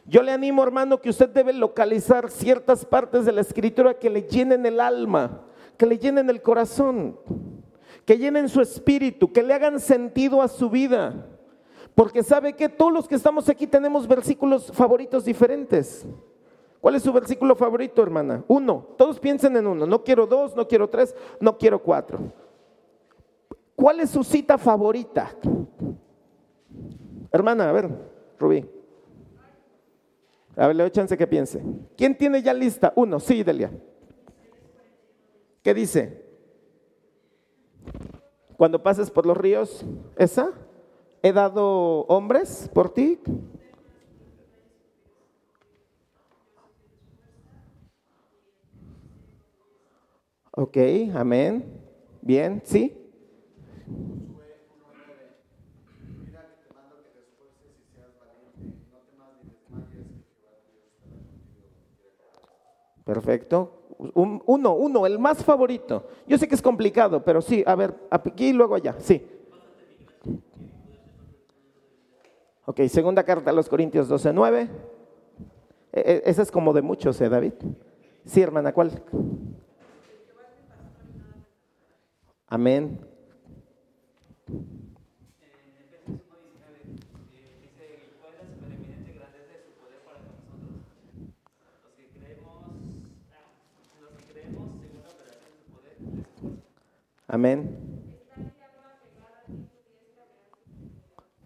[0.09, 4.23] Yo le animo, hermano, que usted debe localizar ciertas partes de la escritura que le
[4.23, 5.43] llenen el alma,
[5.77, 7.19] que le llenen el corazón,
[8.07, 11.27] que llenen su espíritu, que le hagan sentido a su vida.
[11.95, 16.07] Porque sabe que todos los que estamos aquí tenemos versículos favoritos diferentes.
[16.81, 18.43] ¿Cuál es su versículo favorito, hermana?
[18.49, 18.87] Uno.
[18.97, 19.85] Todos piensen en uno.
[19.85, 22.33] No quiero dos, no quiero tres, no quiero cuatro.
[23.77, 25.37] ¿Cuál es su cita favorita?
[27.31, 27.91] Hermana, a ver,
[28.39, 28.78] Rubí.
[30.59, 31.63] A ver, le doy que piense.
[31.97, 32.93] ¿Quién tiene ya lista?
[32.97, 33.71] Uno, sí, Delia.
[35.63, 36.27] ¿Qué dice?
[38.57, 39.87] Cuando pases por los ríos,
[40.17, 40.51] ¿esa?
[41.23, 43.21] ¿He dado hombres por ti?
[50.51, 50.77] Ok,
[51.15, 51.73] amén.
[52.21, 52.99] Bien, ¿sí?
[63.09, 63.73] Perfecto.
[64.15, 66.09] uno, uno, el más favorito.
[66.27, 69.27] Yo sé que es complicado, pero sí, a ver, aquí y luego allá, sí.
[72.67, 74.69] Ok, segunda carta a los Corintios 12, 9.
[75.91, 77.55] E, e, esa es como de muchos, ¿eh, David?
[78.27, 79.03] Sí, hermana, ¿cuál?
[82.47, 83.01] Amén.
[97.29, 97.79] Amén.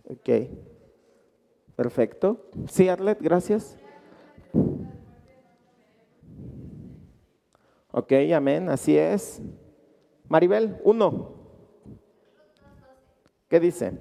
[0.09, 0.31] Ok.
[1.75, 2.49] Perfecto.
[2.69, 3.77] Sí, Arlet, gracias.
[7.91, 9.43] Ok, amén, así es.
[10.29, 11.35] Maribel, uno.
[13.49, 13.99] ¿Qué dice?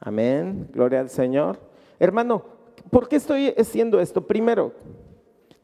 [0.00, 1.58] Amén, gloria al Señor.
[1.98, 2.44] Hermano,
[2.92, 4.26] ¿por qué estoy haciendo esto?
[4.26, 4.74] Primero,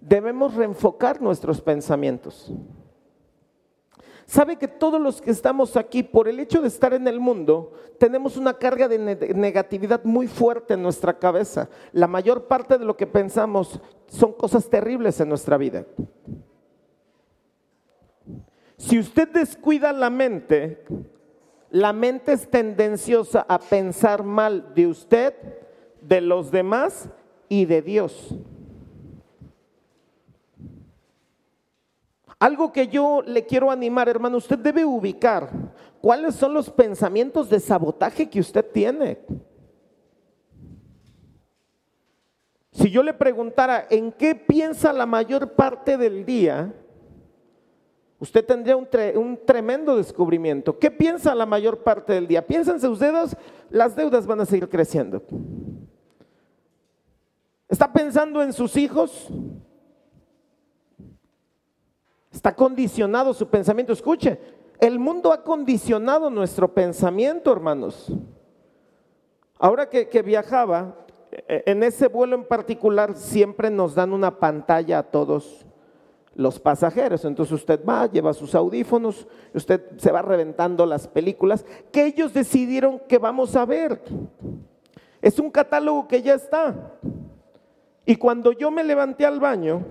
[0.00, 2.50] debemos reenfocar nuestros pensamientos.
[4.24, 7.72] Sabe que todos los que estamos aquí, por el hecho de estar en el mundo,
[7.98, 8.98] tenemos una carga de
[9.34, 11.68] negatividad muy fuerte en nuestra cabeza.
[11.92, 15.84] La mayor parte de lo que pensamos son cosas terribles en nuestra vida.
[18.78, 20.82] Si usted descuida la mente,
[21.70, 25.34] la mente es tendenciosa a pensar mal de usted,
[26.00, 27.10] de los demás
[27.48, 28.34] y de Dios.
[32.38, 35.50] Algo que yo le quiero animar, hermano, usted debe ubicar
[36.00, 39.18] cuáles son los pensamientos de sabotaje que usted tiene.
[42.70, 46.72] Si yo le preguntara en qué piensa la mayor parte del día,
[48.20, 50.78] usted tendría un, tremendo descubrimiento.
[50.78, 52.46] ¿Qué piensa la mayor parte del día?
[52.46, 53.36] ¿Piensan sus dedos?
[53.68, 55.20] Las deudas van a seguir creciendo.
[57.68, 59.28] ¿Está pensando en sus hijos?
[62.32, 63.92] Está condicionado su pensamiento.
[63.92, 64.38] Escuche,
[64.80, 68.12] el mundo ha condicionado nuestro pensamiento, hermanos.
[69.58, 70.94] Ahora que, viajaba,
[71.30, 75.66] e, en ese vuelo en particular siempre nos dan una pantalla a todos
[76.34, 77.24] los pasajeros.
[77.24, 83.00] Entonces usted va, lleva sus audífonos, usted se va reventando las películas que ellos decidieron
[83.00, 84.00] que vamos a ver.
[85.20, 86.94] Es un catálogo que ya está.
[88.08, 89.84] Y cuando yo me levanté al baño,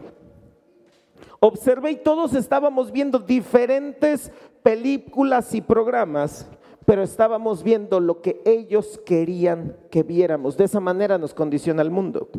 [1.39, 4.31] Observé y todos estábamos viendo diferentes
[4.63, 6.49] películas y programas,
[6.85, 10.57] pero estábamos viendo lo que ellos querían que viéramos.
[10.57, 12.29] De esa manera nos condiciona el mundo.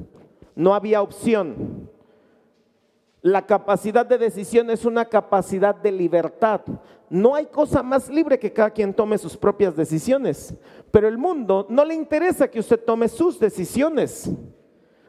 [0.56, 1.88] No había opción.
[3.22, 6.62] La capacidad de decisión es una capacidad de libertad.
[7.08, 10.54] No hay cosa más libre que cada quien tome sus propias decisiones.
[10.90, 14.28] Pero el mundo no le interesa que usted tome sus decisiones.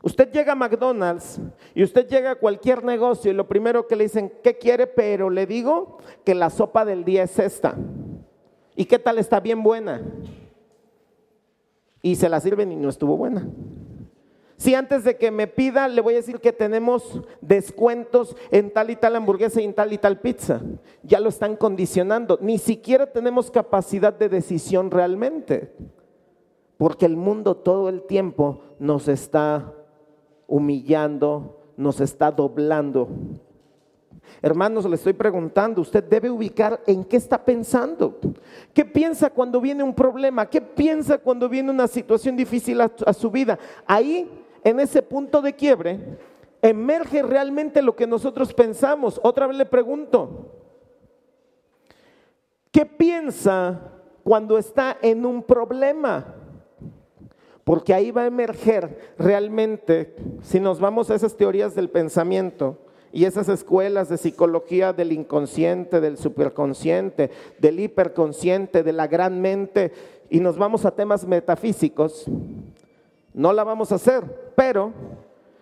[0.02, 1.42] Usted llega a McDonald's
[1.76, 4.88] y usted llega a cualquier negocio y lo primero que le dicen, ¿qué quiere?
[4.88, 7.76] Pero le digo que la sopa del día es esta.
[8.76, 9.18] ¿Y qué tal?
[9.18, 10.02] Está bien buena.
[12.02, 13.46] Y se la sirven y no estuvo buena.
[14.56, 18.90] Si antes de que me pida le voy a decir que tenemos descuentos en tal
[18.90, 20.62] y tal hamburguesa y en tal y tal pizza,
[21.04, 22.38] ya lo están condicionando.
[22.42, 25.74] Ni siquiera tenemos capacidad de decisión realmente,
[26.78, 29.79] porque el mundo todo el tiempo nos está
[30.50, 33.08] humillando, nos está doblando.
[34.42, 38.18] Hermanos, le estoy preguntando, usted debe ubicar en qué está pensando.
[38.74, 40.46] ¿Qué piensa cuando viene un problema?
[40.46, 43.60] ¿Qué piensa cuando viene una situación difícil a, su vida?
[43.86, 44.30] Ahí,
[44.64, 46.00] en ese punto de quiebre,
[46.62, 49.20] emerge realmente lo que nosotros pensamos.
[49.24, 50.54] Otra vez le pregunto,
[52.72, 53.80] ¿qué piensa
[54.24, 56.36] cuando está en un problema?
[57.70, 62.80] Porque ahí va a emerger realmente, si nos vamos a esas teorías del pensamiento
[63.12, 69.92] y esas escuelas de psicología del inconsciente, del superconsciente, del hiperconsciente, de la gran mente,
[70.32, 72.26] y nos vamos a temas metafísicos,
[73.36, 74.24] no la vamos a hacer,
[74.56, 74.92] pero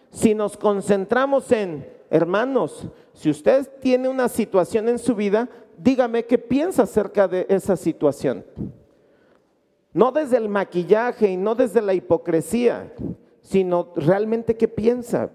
[0.09, 6.37] si nos concentramos en, hermanos, si usted tiene una situación en su vida, dígame qué
[6.37, 8.45] piensa acerca de esa situación.
[9.93, 12.93] No desde el maquillaje y no desde la hipocresía,
[13.41, 15.31] sino realmente qué piensa.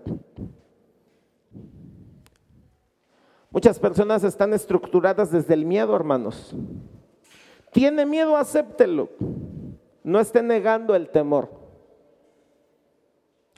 [3.51, 6.55] Muchas personas están estructuradas desde el miedo, hermanos.
[7.71, 9.11] Tiene miedo, acéptelo.
[10.03, 11.51] No esté negando el temor.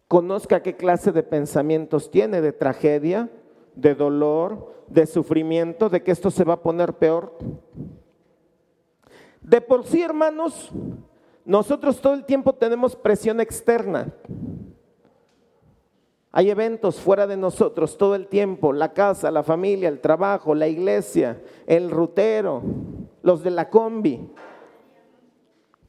[0.08, 3.30] Conozca qué clase de pensamientos tiene, de tragedia,
[3.74, 7.36] de dolor, de sufrimiento, de que esto se va a poner peor.
[9.44, 10.70] De por sí, hermanos,
[11.44, 14.10] nosotros todo el tiempo tenemos presión externa.
[16.32, 20.66] Hay eventos fuera de nosotros todo el tiempo, la casa, la familia, el trabajo, la
[20.66, 22.62] iglesia, el rutero,
[23.22, 24.30] los de la combi.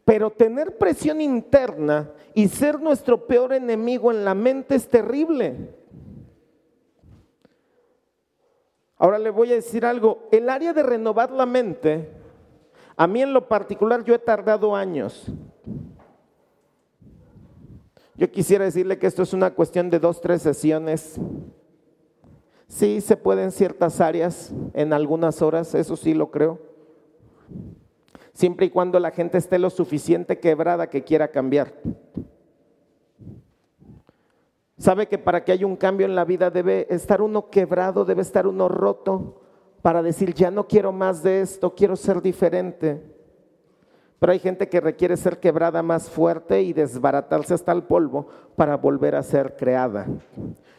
[0.04, 5.74] Pero tener presión interna y ser nuestro peor enemigo en la mente es terrible.
[8.98, 12.25] Ahora le voy a decir algo, el área de renovar la mente
[12.98, 15.32] a mí en lo particular yo he tardado años.
[18.16, 21.20] Yo quisiera decirle que esto es una cuestión de dos, tres sesiones.
[22.68, 26.60] Sí, se puede en ciertas áreas, en algunas horas, eso sí lo creo.
[28.34, 31.74] Siempre y cuando la gente esté lo suficiente quebrada que quiera cambiar.
[34.78, 38.22] Sabe que para que haya un cambio en la vida debe estar uno quebrado, debe
[38.22, 39.45] estar uno roto
[39.86, 43.04] para decir, ya no quiero más de esto, quiero ser diferente.
[44.18, 48.26] Pero hay gente que requiere ser quebrada más fuerte y desbaratarse hasta el polvo
[48.56, 50.08] para volver a ser creada.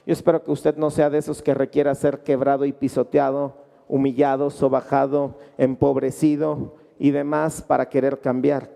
[0.05, 3.55] Yo espero que usted no sea de esos que requiera ser quebrado y pisoteado,
[3.87, 8.71] humillado, sobajado, empobrecido y demás para querer cambiar.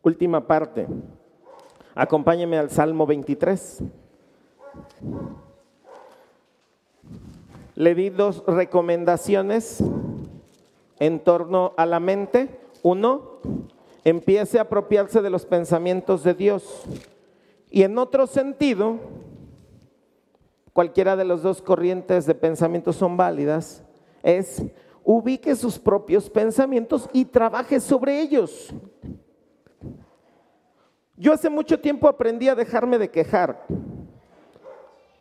[0.00, 0.86] Última parte.
[1.94, 3.82] Acompáñeme al Salmo 23.
[7.78, 9.84] Le di dos recomendaciones
[10.98, 12.58] en torno a la mente.
[12.82, 13.38] Uno,
[14.02, 16.82] empiece a apropiarse de los pensamientos de Dios.
[17.70, 18.96] Y en otro sentido,
[20.72, 23.84] cualquiera de las dos corrientes de pensamiento son válidas,
[24.24, 24.60] es
[25.04, 28.74] ubique sus propios pensamientos y trabaje sobre ellos.
[31.16, 33.64] Yo hace mucho tiempo aprendí a dejarme de quejar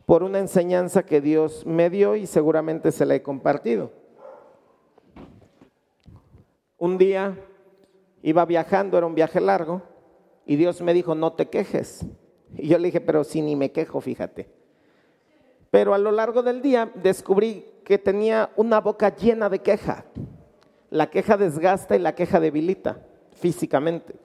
[0.07, 3.91] por una enseñanza que Dios me dio y seguramente se la he compartido.
[6.77, 7.37] Un día
[8.21, 9.81] iba viajando, era un viaje largo,
[10.45, 12.05] y Dios me dijo, no te quejes.
[12.55, 14.49] Y yo le dije, pero si ni me quejo, fíjate.
[15.71, 20.05] Pero a lo largo del día descubrí que tenía una boca llena de queja.
[20.89, 24.15] La queja desgasta y la queja debilita físicamente.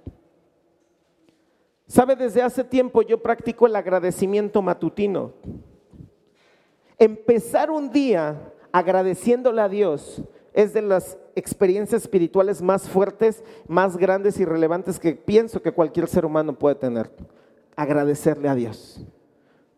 [1.88, 2.14] ¿Sabe?
[2.14, 5.32] Desde hace tiempo yo practico el agradecimiento matutino.
[7.02, 10.22] Empezar un día agradeciéndole a Dios
[10.52, 16.06] es de las experiencias espirituales más fuertes, más grandes y relevantes que pienso que cualquier
[16.06, 17.10] ser humano puede tener.
[17.74, 19.04] Agradecerle a Dios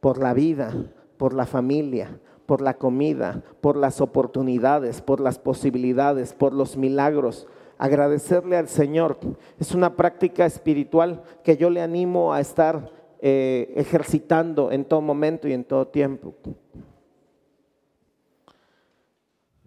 [0.01, 0.75] por la vida,
[1.17, 7.47] por la familia, por la comida, por las oportunidades, por las posibilidades, por los milagros.
[7.79, 9.17] Agradecerle al Señor
[9.59, 15.49] es una práctica espiritual que yo le animo a estar eh, ejercitando en todo momento
[15.49, 16.35] y en todo tiempo.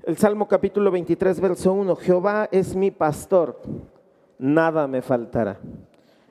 [0.08, 3.60] El Salmo capítulo 23, verso 1, Jehová es mi pastor,
[4.40, 5.60] nada me faltará.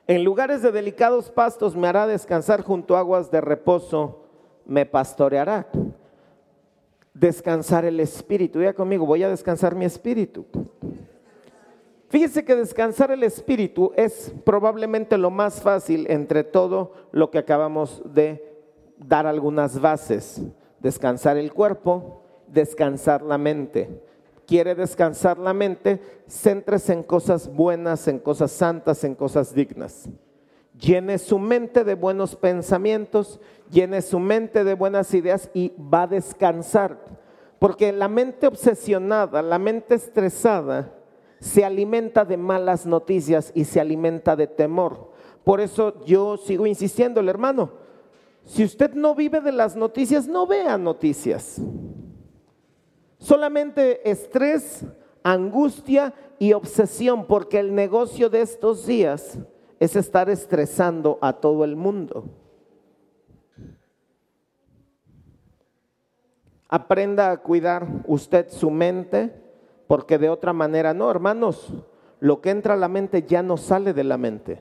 [0.07, 4.23] En lugares de delicados pastos me hará descansar junto a aguas de reposo,
[4.65, 5.67] me pastoreará.
[7.13, 10.47] Descansar el espíritu, ya conmigo, voy a descansar mi espíritu.
[12.09, 18.01] Fíjese que descansar el espíritu es probablemente lo más fácil entre todo lo que acabamos
[18.11, 18.43] de
[18.97, 20.41] dar algunas bases.
[20.79, 24.01] Descansar el cuerpo, descansar la mente.
[24.45, 30.09] Quiere descansar la mente, céntrese en cosas buenas, en cosas santas, en cosas dignas.
[30.79, 36.07] Llene su mente de buenos pensamientos, llene su mente de buenas ideas y va a
[36.07, 36.97] descansar.
[37.59, 40.93] Porque la mente obsesionada, la mente estresada,
[41.39, 45.11] se alimenta de malas noticias y se alimenta de temor.
[45.43, 47.71] Por eso yo sigo insistiendo, hermano,
[48.45, 51.61] si usted no vive de las noticias, no vea noticias.
[53.17, 54.85] Solamente estrés,
[55.23, 59.39] angustia y obsesión, porque el negocio de estos días
[59.79, 62.25] es estar estresando a todo el mundo.
[66.69, 69.33] Aprenda a cuidar usted su mente,
[69.87, 71.73] porque de otra manera no, hermanos,
[72.19, 74.59] lo que entra a la mente ya no sale de la mente.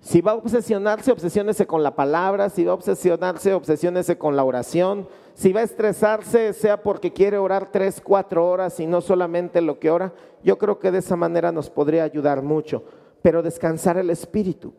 [0.00, 2.48] Si va a obsesionarse, obsesiónese con la palabra.
[2.48, 5.06] Si va a obsesionarse, obsesiónese con la oración.
[5.34, 9.78] Si va a estresarse, sea porque quiere orar tres, cuatro horas y no solamente lo
[9.78, 10.12] que ora.
[10.42, 12.82] Yo creo que de esa manera nos podría ayudar mucho.
[13.20, 14.72] Pero descansar el espíritu.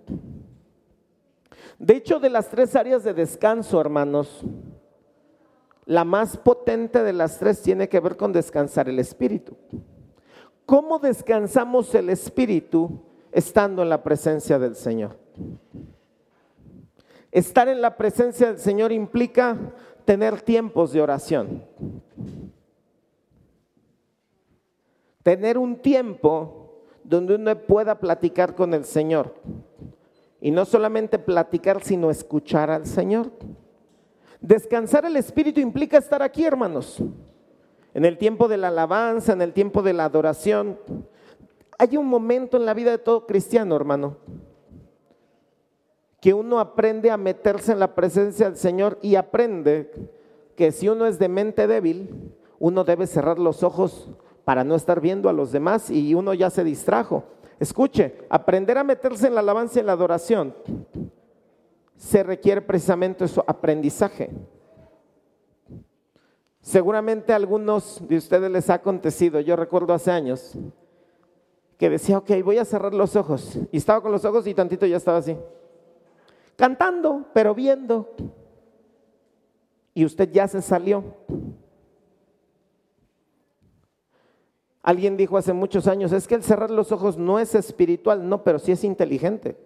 [1.78, 4.44] De hecho, de las tres áreas de descanso, hermanos,
[5.86, 9.56] la más potente de las tres tiene que ver con descansar el espíritu.
[10.66, 13.11] ¿Cómo descansamos el espíritu?
[13.32, 15.18] Estando en la presencia del Señor.
[17.32, 19.58] Estar en la presencia del Señor implica
[20.06, 21.64] tener tiempos de oración.
[25.24, 29.36] Tener un tiempo donde uno pueda platicar con el Señor.
[30.42, 33.32] Y no solamente platicar, sino escuchar al Señor.
[34.42, 37.02] Descansar el Espíritu implica estar aquí, hermanos.
[37.94, 40.80] En el tiempo de la alabanza, en el tiempo de la adoración,
[41.82, 44.18] hay un momento en la vida de todo cristiano, hermano,
[46.20, 49.92] que uno aprende a meterse en la presencia del Señor y aprende
[50.56, 54.10] que si uno es de mente débil, uno debe cerrar los ojos
[54.46, 57.24] para no estar viendo a los demás y uno ya se distrajo.
[57.60, 60.54] Escuche, aprender a meterse en la alabanza y en la adoración
[61.96, 64.30] se requiere precisamente eso, aprendizaje.
[66.60, 70.56] Seguramente a algunos de ustedes les ha acontecido, yo recuerdo hace años,
[71.82, 73.58] que decía, ok, voy a cerrar los ojos.
[73.72, 75.36] Y estaba con los ojos y tantito ya estaba así.
[76.56, 78.08] Cantando, pero viendo.
[79.96, 81.04] Y usted ya se salió.
[84.84, 88.44] Alguien dijo hace muchos años, es que el cerrar los ojos no es espiritual, no,
[88.44, 89.58] pero sí es inteligente.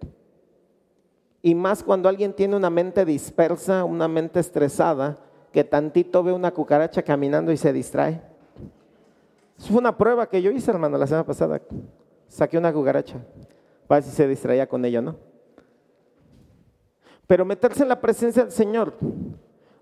[1.42, 5.18] Y más cuando alguien tiene una mente dispersa, una mente estresada,
[5.52, 8.22] que tantito ve una cucaracha caminando y se distrae.
[9.58, 11.60] Fue una prueba que yo hice, hermano, la semana pasada.
[12.28, 13.24] Saqué una cucaracha
[13.86, 15.16] para si se distraía con ella, ¿no?
[17.26, 18.94] Pero meterse en la presencia del Señor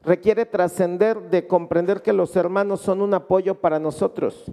[0.03, 4.45] requiere trascender de comprender que los hermanos son un apoyo para nosotros.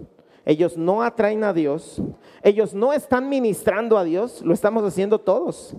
[0.44, 2.02] Ellos no atraen a Dios,
[2.42, 5.76] ellos no están ministrando a Dios, lo estamos haciendo todos.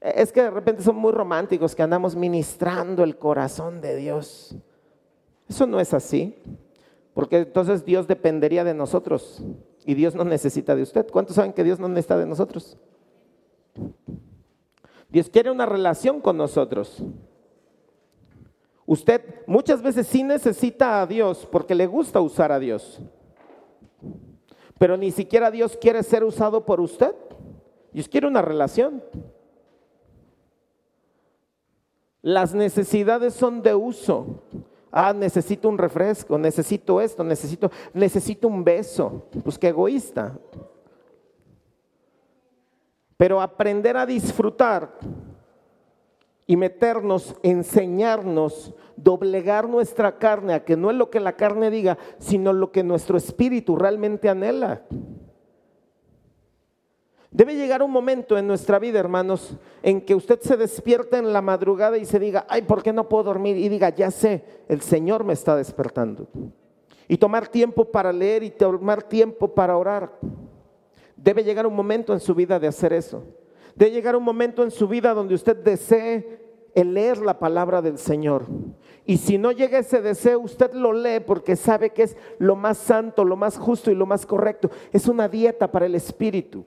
[0.00, 4.54] Es que de repente son muy románticos que andamos ministrando el corazón de Dios.
[5.48, 6.36] Eso no es así,
[7.16, 9.42] porque entonces Dios dependería de nosotros
[9.86, 11.10] y Dios no necesita de usted.
[11.10, 12.76] ¿Cuántos saben que Dios no necesita de nosotros?
[15.08, 17.02] Dios quiere una relación con nosotros.
[18.84, 23.00] Usted muchas veces sí necesita a Dios porque le gusta usar a Dios.
[24.78, 27.14] Pero ni siquiera Dios quiere ser usado por usted.
[27.94, 29.02] Dios quiere una relación.
[32.20, 34.42] Las necesidades son de uso.
[34.98, 39.28] Ah, necesito un refresco, necesito esto, necesito, necesito un beso.
[39.44, 40.38] Pues qué egoísta.
[43.18, 44.96] Pero aprender a disfrutar
[46.46, 51.98] y meternos, enseñarnos, doblegar nuestra carne a que no es lo que la carne diga,
[52.18, 54.80] sino lo que nuestro espíritu realmente anhela.
[57.36, 61.42] Debe llegar un momento en nuestra vida, hermanos, en que usted se despierte en la
[61.42, 63.58] madrugada y se diga, ay, ¿por qué no puedo dormir?
[63.58, 66.28] Y diga, ya sé, el Señor me está despertando.
[67.06, 70.18] Y tomar tiempo para leer y tomar tiempo para orar.
[71.14, 73.22] Debe llegar un momento en su vida de hacer eso.
[73.74, 76.40] Debe llegar un momento en su vida donde usted desee
[76.74, 78.46] leer la palabra del Señor.
[79.04, 82.78] Y si no llega ese deseo, usted lo lee porque sabe que es lo más
[82.78, 84.70] santo, lo más justo y lo más correcto.
[84.90, 86.64] Es una dieta para el espíritu.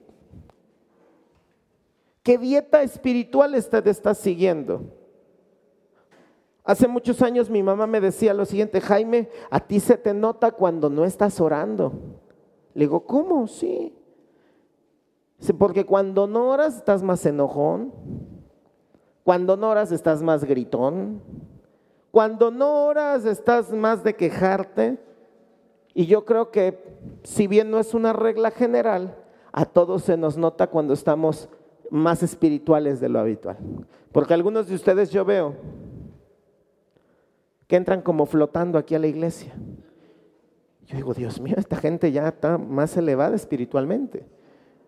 [2.22, 4.82] ¿Qué dieta espiritual usted está siguiendo?
[6.64, 10.52] Hace muchos años mi mamá me decía lo siguiente, Jaime, a ti se te nota
[10.52, 11.92] cuando no estás orando.
[12.74, 13.46] Le digo, ¿cómo?
[13.46, 13.94] Sí.
[15.58, 17.92] Porque cuando no oras estás más enojón,
[19.24, 21.22] cuando no oras estás más gritón,
[22.10, 24.98] cuando no oras estás más de quejarte.
[25.94, 29.16] Y yo creo que si bien no es una regla general,
[29.50, 31.48] a todos se nos nota cuando estamos
[31.90, 33.56] más espirituales de lo habitual.
[34.12, 35.54] Porque algunos de ustedes yo veo
[37.66, 39.52] que entran como flotando aquí a la iglesia.
[40.86, 44.24] Yo digo, Dios mío, esta gente ya está más elevada espiritualmente.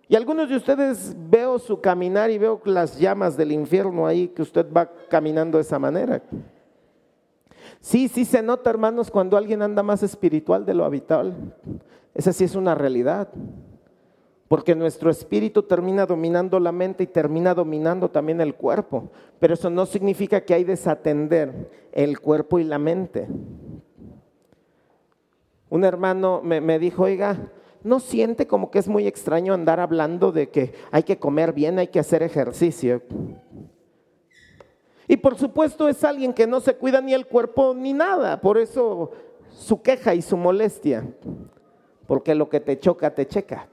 [0.08, 4.42] Y algunos de ustedes veo su caminar y veo las llamas del infierno ahí, que
[4.42, 6.22] usted va caminando de esa manera.
[7.80, 11.54] Sí, sí se nota, hermanos, cuando alguien anda más espiritual de lo habitual.
[12.14, 13.28] Esa sí es una realidad.
[14.52, 19.08] Porque nuestro espíritu termina dominando la mente y termina dominando también el cuerpo.
[19.38, 23.28] Pero eso no significa que hay desatender el cuerpo y la mente.
[25.70, 27.50] Un hermano me, me dijo, oiga,
[27.82, 31.78] ¿no siente como que es muy extraño andar hablando de que hay que comer bien,
[31.78, 33.00] hay que hacer ejercicio?
[35.08, 38.58] Y por supuesto es alguien que no se cuida ni el cuerpo ni nada, por
[38.58, 39.12] eso
[39.48, 41.08] su queja y su molestia,
[42.06, 43.66] porque lo que te choca, te checa.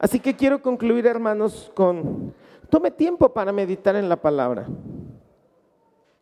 [0.00, 2.32] Así que quiero concluir, hermanos, con,
[2.70, 4.66] tome tiempo para meditar en la palabra,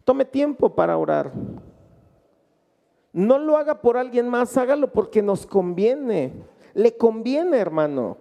[0.05, 1.33] tome tiempo para orar.
[3.13, 6.33] No lo haga por alguien más, hágalo porque nos conviene.
[6.75, 8.19] Le conviene, hermano.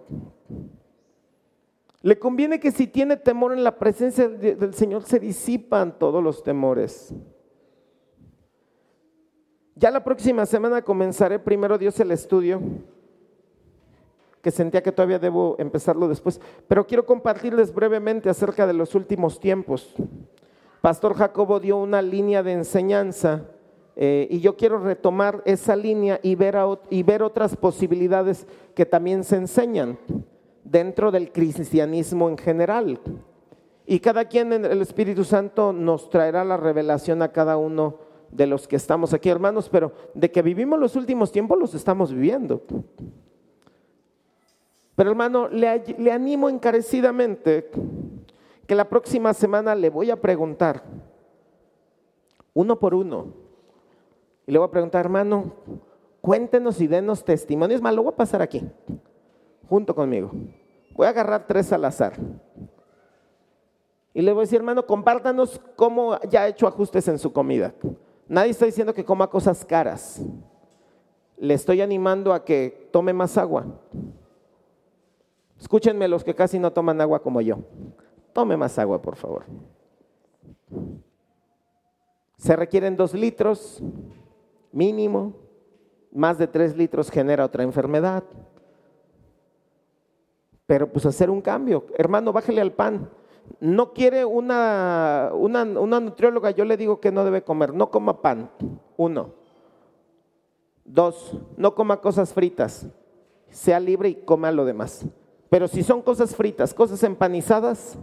[2.02, 6.44] Le conviene que si tiene temor en la presencia del Señor se disipan todos los
[6.44, 7.12] temores.
[9.74, 12.60] Ya la próxima semana comenzaré primero Dios el estudio,
[14.42, 19.40] que sentía que todavía debo empezarlo después, pero quiero compartirles brevemente acerca de los últimos
[19.40, 19.94] tiempos.
[20.80, 23.44] Pastor Jacobo dio una línea de enseñanza
[23.96, 26.56] eh, y yo quiero retomar esa línea y ver,
[26.88, 29.98] y ver otras posibilidades que también se enseñan
[30.62, 33.00] dentro del cristianismo en general.
[33.86, 37.96] Y cada quien en el Espíritu Santo nos traerá la revelación a cada uno
[38.30, 42.12] de los que estamos aquí, hermanos, pero de que vivimos los últimos tiempos los estamos
[42.12, 42.62] viviendo.
[44.98, 47.70] Pero hermano, le, animo encarecidamente
[48.66, 50.82] que la próxima semana le voy a preguntar,
[52.52, 53.32] uno por uno,
[54.44, 55.52] y le voy a preguntar, hermano,
[56.20, 57.80] cuéntenos y denos testimonios.
[57.80, 58.68] Más, lo voy a pasar aquí,
[59.68, 60.32] junto conmigo.
[60.96, 62.14] Voy a agarrar tres al azar.
[64.12, 67.72] Y le voy a decir, hermano, compártanos cómo ya ha hecho ajustes en su comida.
[68.26, 70.20] Nadie está diciendo que coma cosas caras.
[71.36, 73.64] Le estoy animando a que tome más agua.
[75.68, 77.58] Escúchenme los que casi no toman agua como yo.
[78.32, 79.44] Tome más agua, por favor.
[82.38, 83.82] Se requieren dos litros
[84.72, 85.34] mínimo.
[86.10, 88.24] Más de tres litros genera otra enfermedad.
[90.64, 91.84] Pero pues hacer un cambio.
[91.98, 93.10] Hermano, bájale al pan.
[93.60, 97.74] No quiere una, una, una nutrióloga, yo le digo que no debe comer.
[97.74, 98.50] No coma pan.
[98.96, 99.34] Uno.
[100.86, 102.86] Dos, no coma cosas fritas.
[103.50, 105.06] Sea libre y coma lo demás.
[105.50, 107.98] Pero si son cosas fritas, cosas empanizadas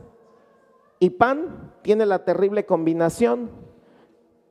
[0.99, 3.49] y pan, tiene la terrible combinación.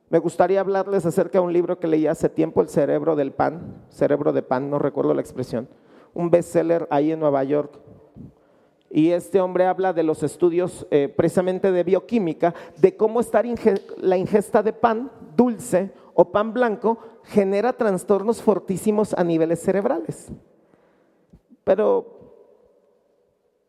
[0.09, 3.83] Me gustaría hablarles acerca de un libro que leí hace tiempo, El cerebro del pan,
[3.89, 5.67] cerebro de pan, no recuerdo la expresión,
[6.13, 7.79] un bestseller ahí en Nueva York.
[8.89, 13.45] Y este hombre habla de los estudios eh, precisamente de bioquímica, de cómo estar
[13.97, 20.31] la ingesta de pan dulce o pan blanco genera trastornos fortísimos a niveles cerebrales.
[21.65, 22.24] Pero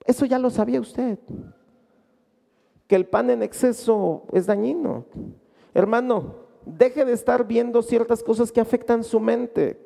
[0.07, 1.19] eso ya lo sabía usted,
[2.87, 5.05] que el pan en exceso es dañino.
[5.75, 9.85] Hermano, deje de estar viendo ciertas cosas que afectan su mente.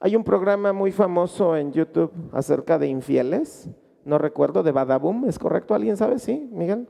[0.00, 3.68] Hay un programa muy famoso en YouTube acerca de infieles,
[4.04, 5.74] no recuerdo, de Badaboom, ¿es correcto?
[5.74, 6.18] ¿Alguien sabe?
[6.18, 6.86] Sí, Miguel.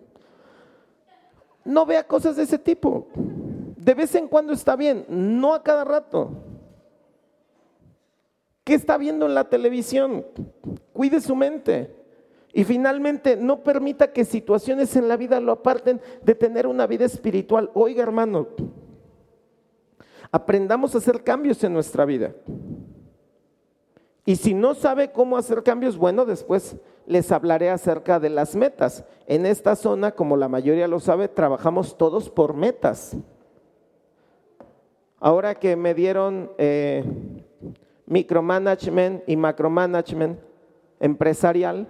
[1.65, 3.07] No vea cosas de ese tipo.
[3.15, 6.31] De vez en cuando está bien, no a cada rato.
[8.65, 10.25] ¿Qué está viendo en la televisión?
[10.95, 11.93] Cuide su mente.
[12.53, 17.05] Y finalmente, no permita que situaciones en la vida lo aparten de tener una vida
[17.05, 17.69] espiritual.
[17.75, 18.47] Oiga, hermano,
[20.31, 22.33] aprendamos a hacer cambios en nuestra vida.
[24.25, 26.77] Y si no sabe cómo hacer cambios, bueno, después
[27.07, 29.05] les hablaré acerca de las metas.
[29.27, 33.17] En esta zona, como la mayoría lo sabe, trabajamos todos por metas.
[35.19, 37.03] Ahora que me dieron eh,
[38.07, 40.39] micromanagement y macromanagement
[41.01, 41.89] empresarial,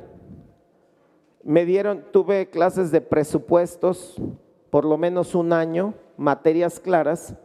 [1.43, 4.17] me dieron, tuve clases de presupuestos
[4.71, 7.37] por lo menos un año, materias claras,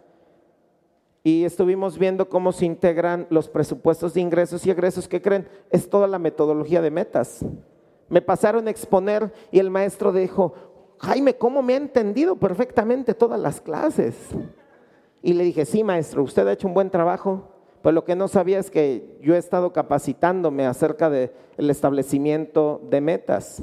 [1.24, 5.08] y estuvimos viendo cómo se integran los presupuestos de ingresos y egresos.
[5.08, 5.48] ¿Qué creen?
[5.70, 7.46] Es toda la metodología de metas.
[8.08, 10.54] Me pasaron a exponer y el maestro dijo,
[10.98, 14.16] Jaime, ¿cómo me ha entendido perfectamente todas las clases?
[15.22, 17.48] Y le dije, sí, maestro, usted ha hecho un buen trabajo,
[17.82, 23.02] pero lo que no sabía es que yo he estado capacitándome acerca del establecimiento de
[23.02, 23.62] metas.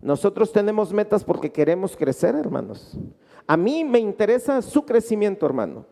[0.00, 2.98] Nosotros tenemos metas porque queremos crecer, hermanos.
[3.46, 5.84] A mí me interesa su crecimiento, hermano.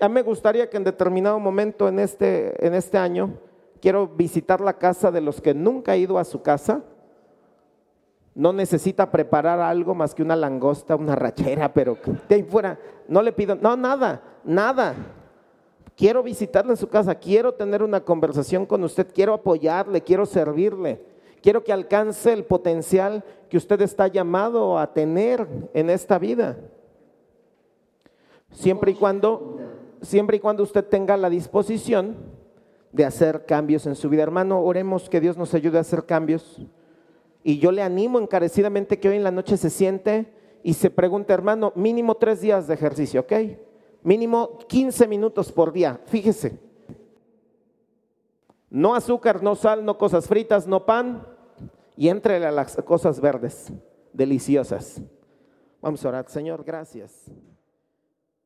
[0.00, 3.34] a mí me gustaría que en determinado momento en este, en este año
[3.80, 6.82] quiero visitar la casa de los que nunca he ido a su casa.
[8.34, 11.96] No necesita preparar algo más que una langosta, una rachera, pero
[12.28, 14.94] de ahí fuera, no le pido, no, nada, nada.
[15.98, 21.02] Quiero visitarle en su casa, quiero tener una conversación con usted, quiero apoyarle, quiero servirle.
[21.42, 25.44] Quiero que alcance el potencial que usted está llamado a tener
[25.74, 26.56] en esta vida.
[28.52, 29.58] Siempre y cuando,
[30.00, 32.14] siempre y cuando usted tenga la disposición
[32.92, 34.22] de hacer cambios en su vida.
[34.22, 36.62] Hermano, oremos que Dios nos ayude a hacer cambios.
[37.42, 40.32] Y yo le animo encarecidamente que hoy en la noche se siente
[40.62, 43.32] y se pregunte, hermano, mínimo tres días de ejercicio, ¿ok?
[44.02, 46.00] Mínimo 15 minutos por día.
[46.06, 46.58] Fíjese,
[48.70, 51.26] no azúcar, no sal, no cosas fritas, no pan.
[51.96, 53.72] Y entre a las cosas verdes,
[54.12, 55.00] deliciosas.
[55.80, 56.28] Vamos a orar.
[56.28, 57.30] Señor, gracias.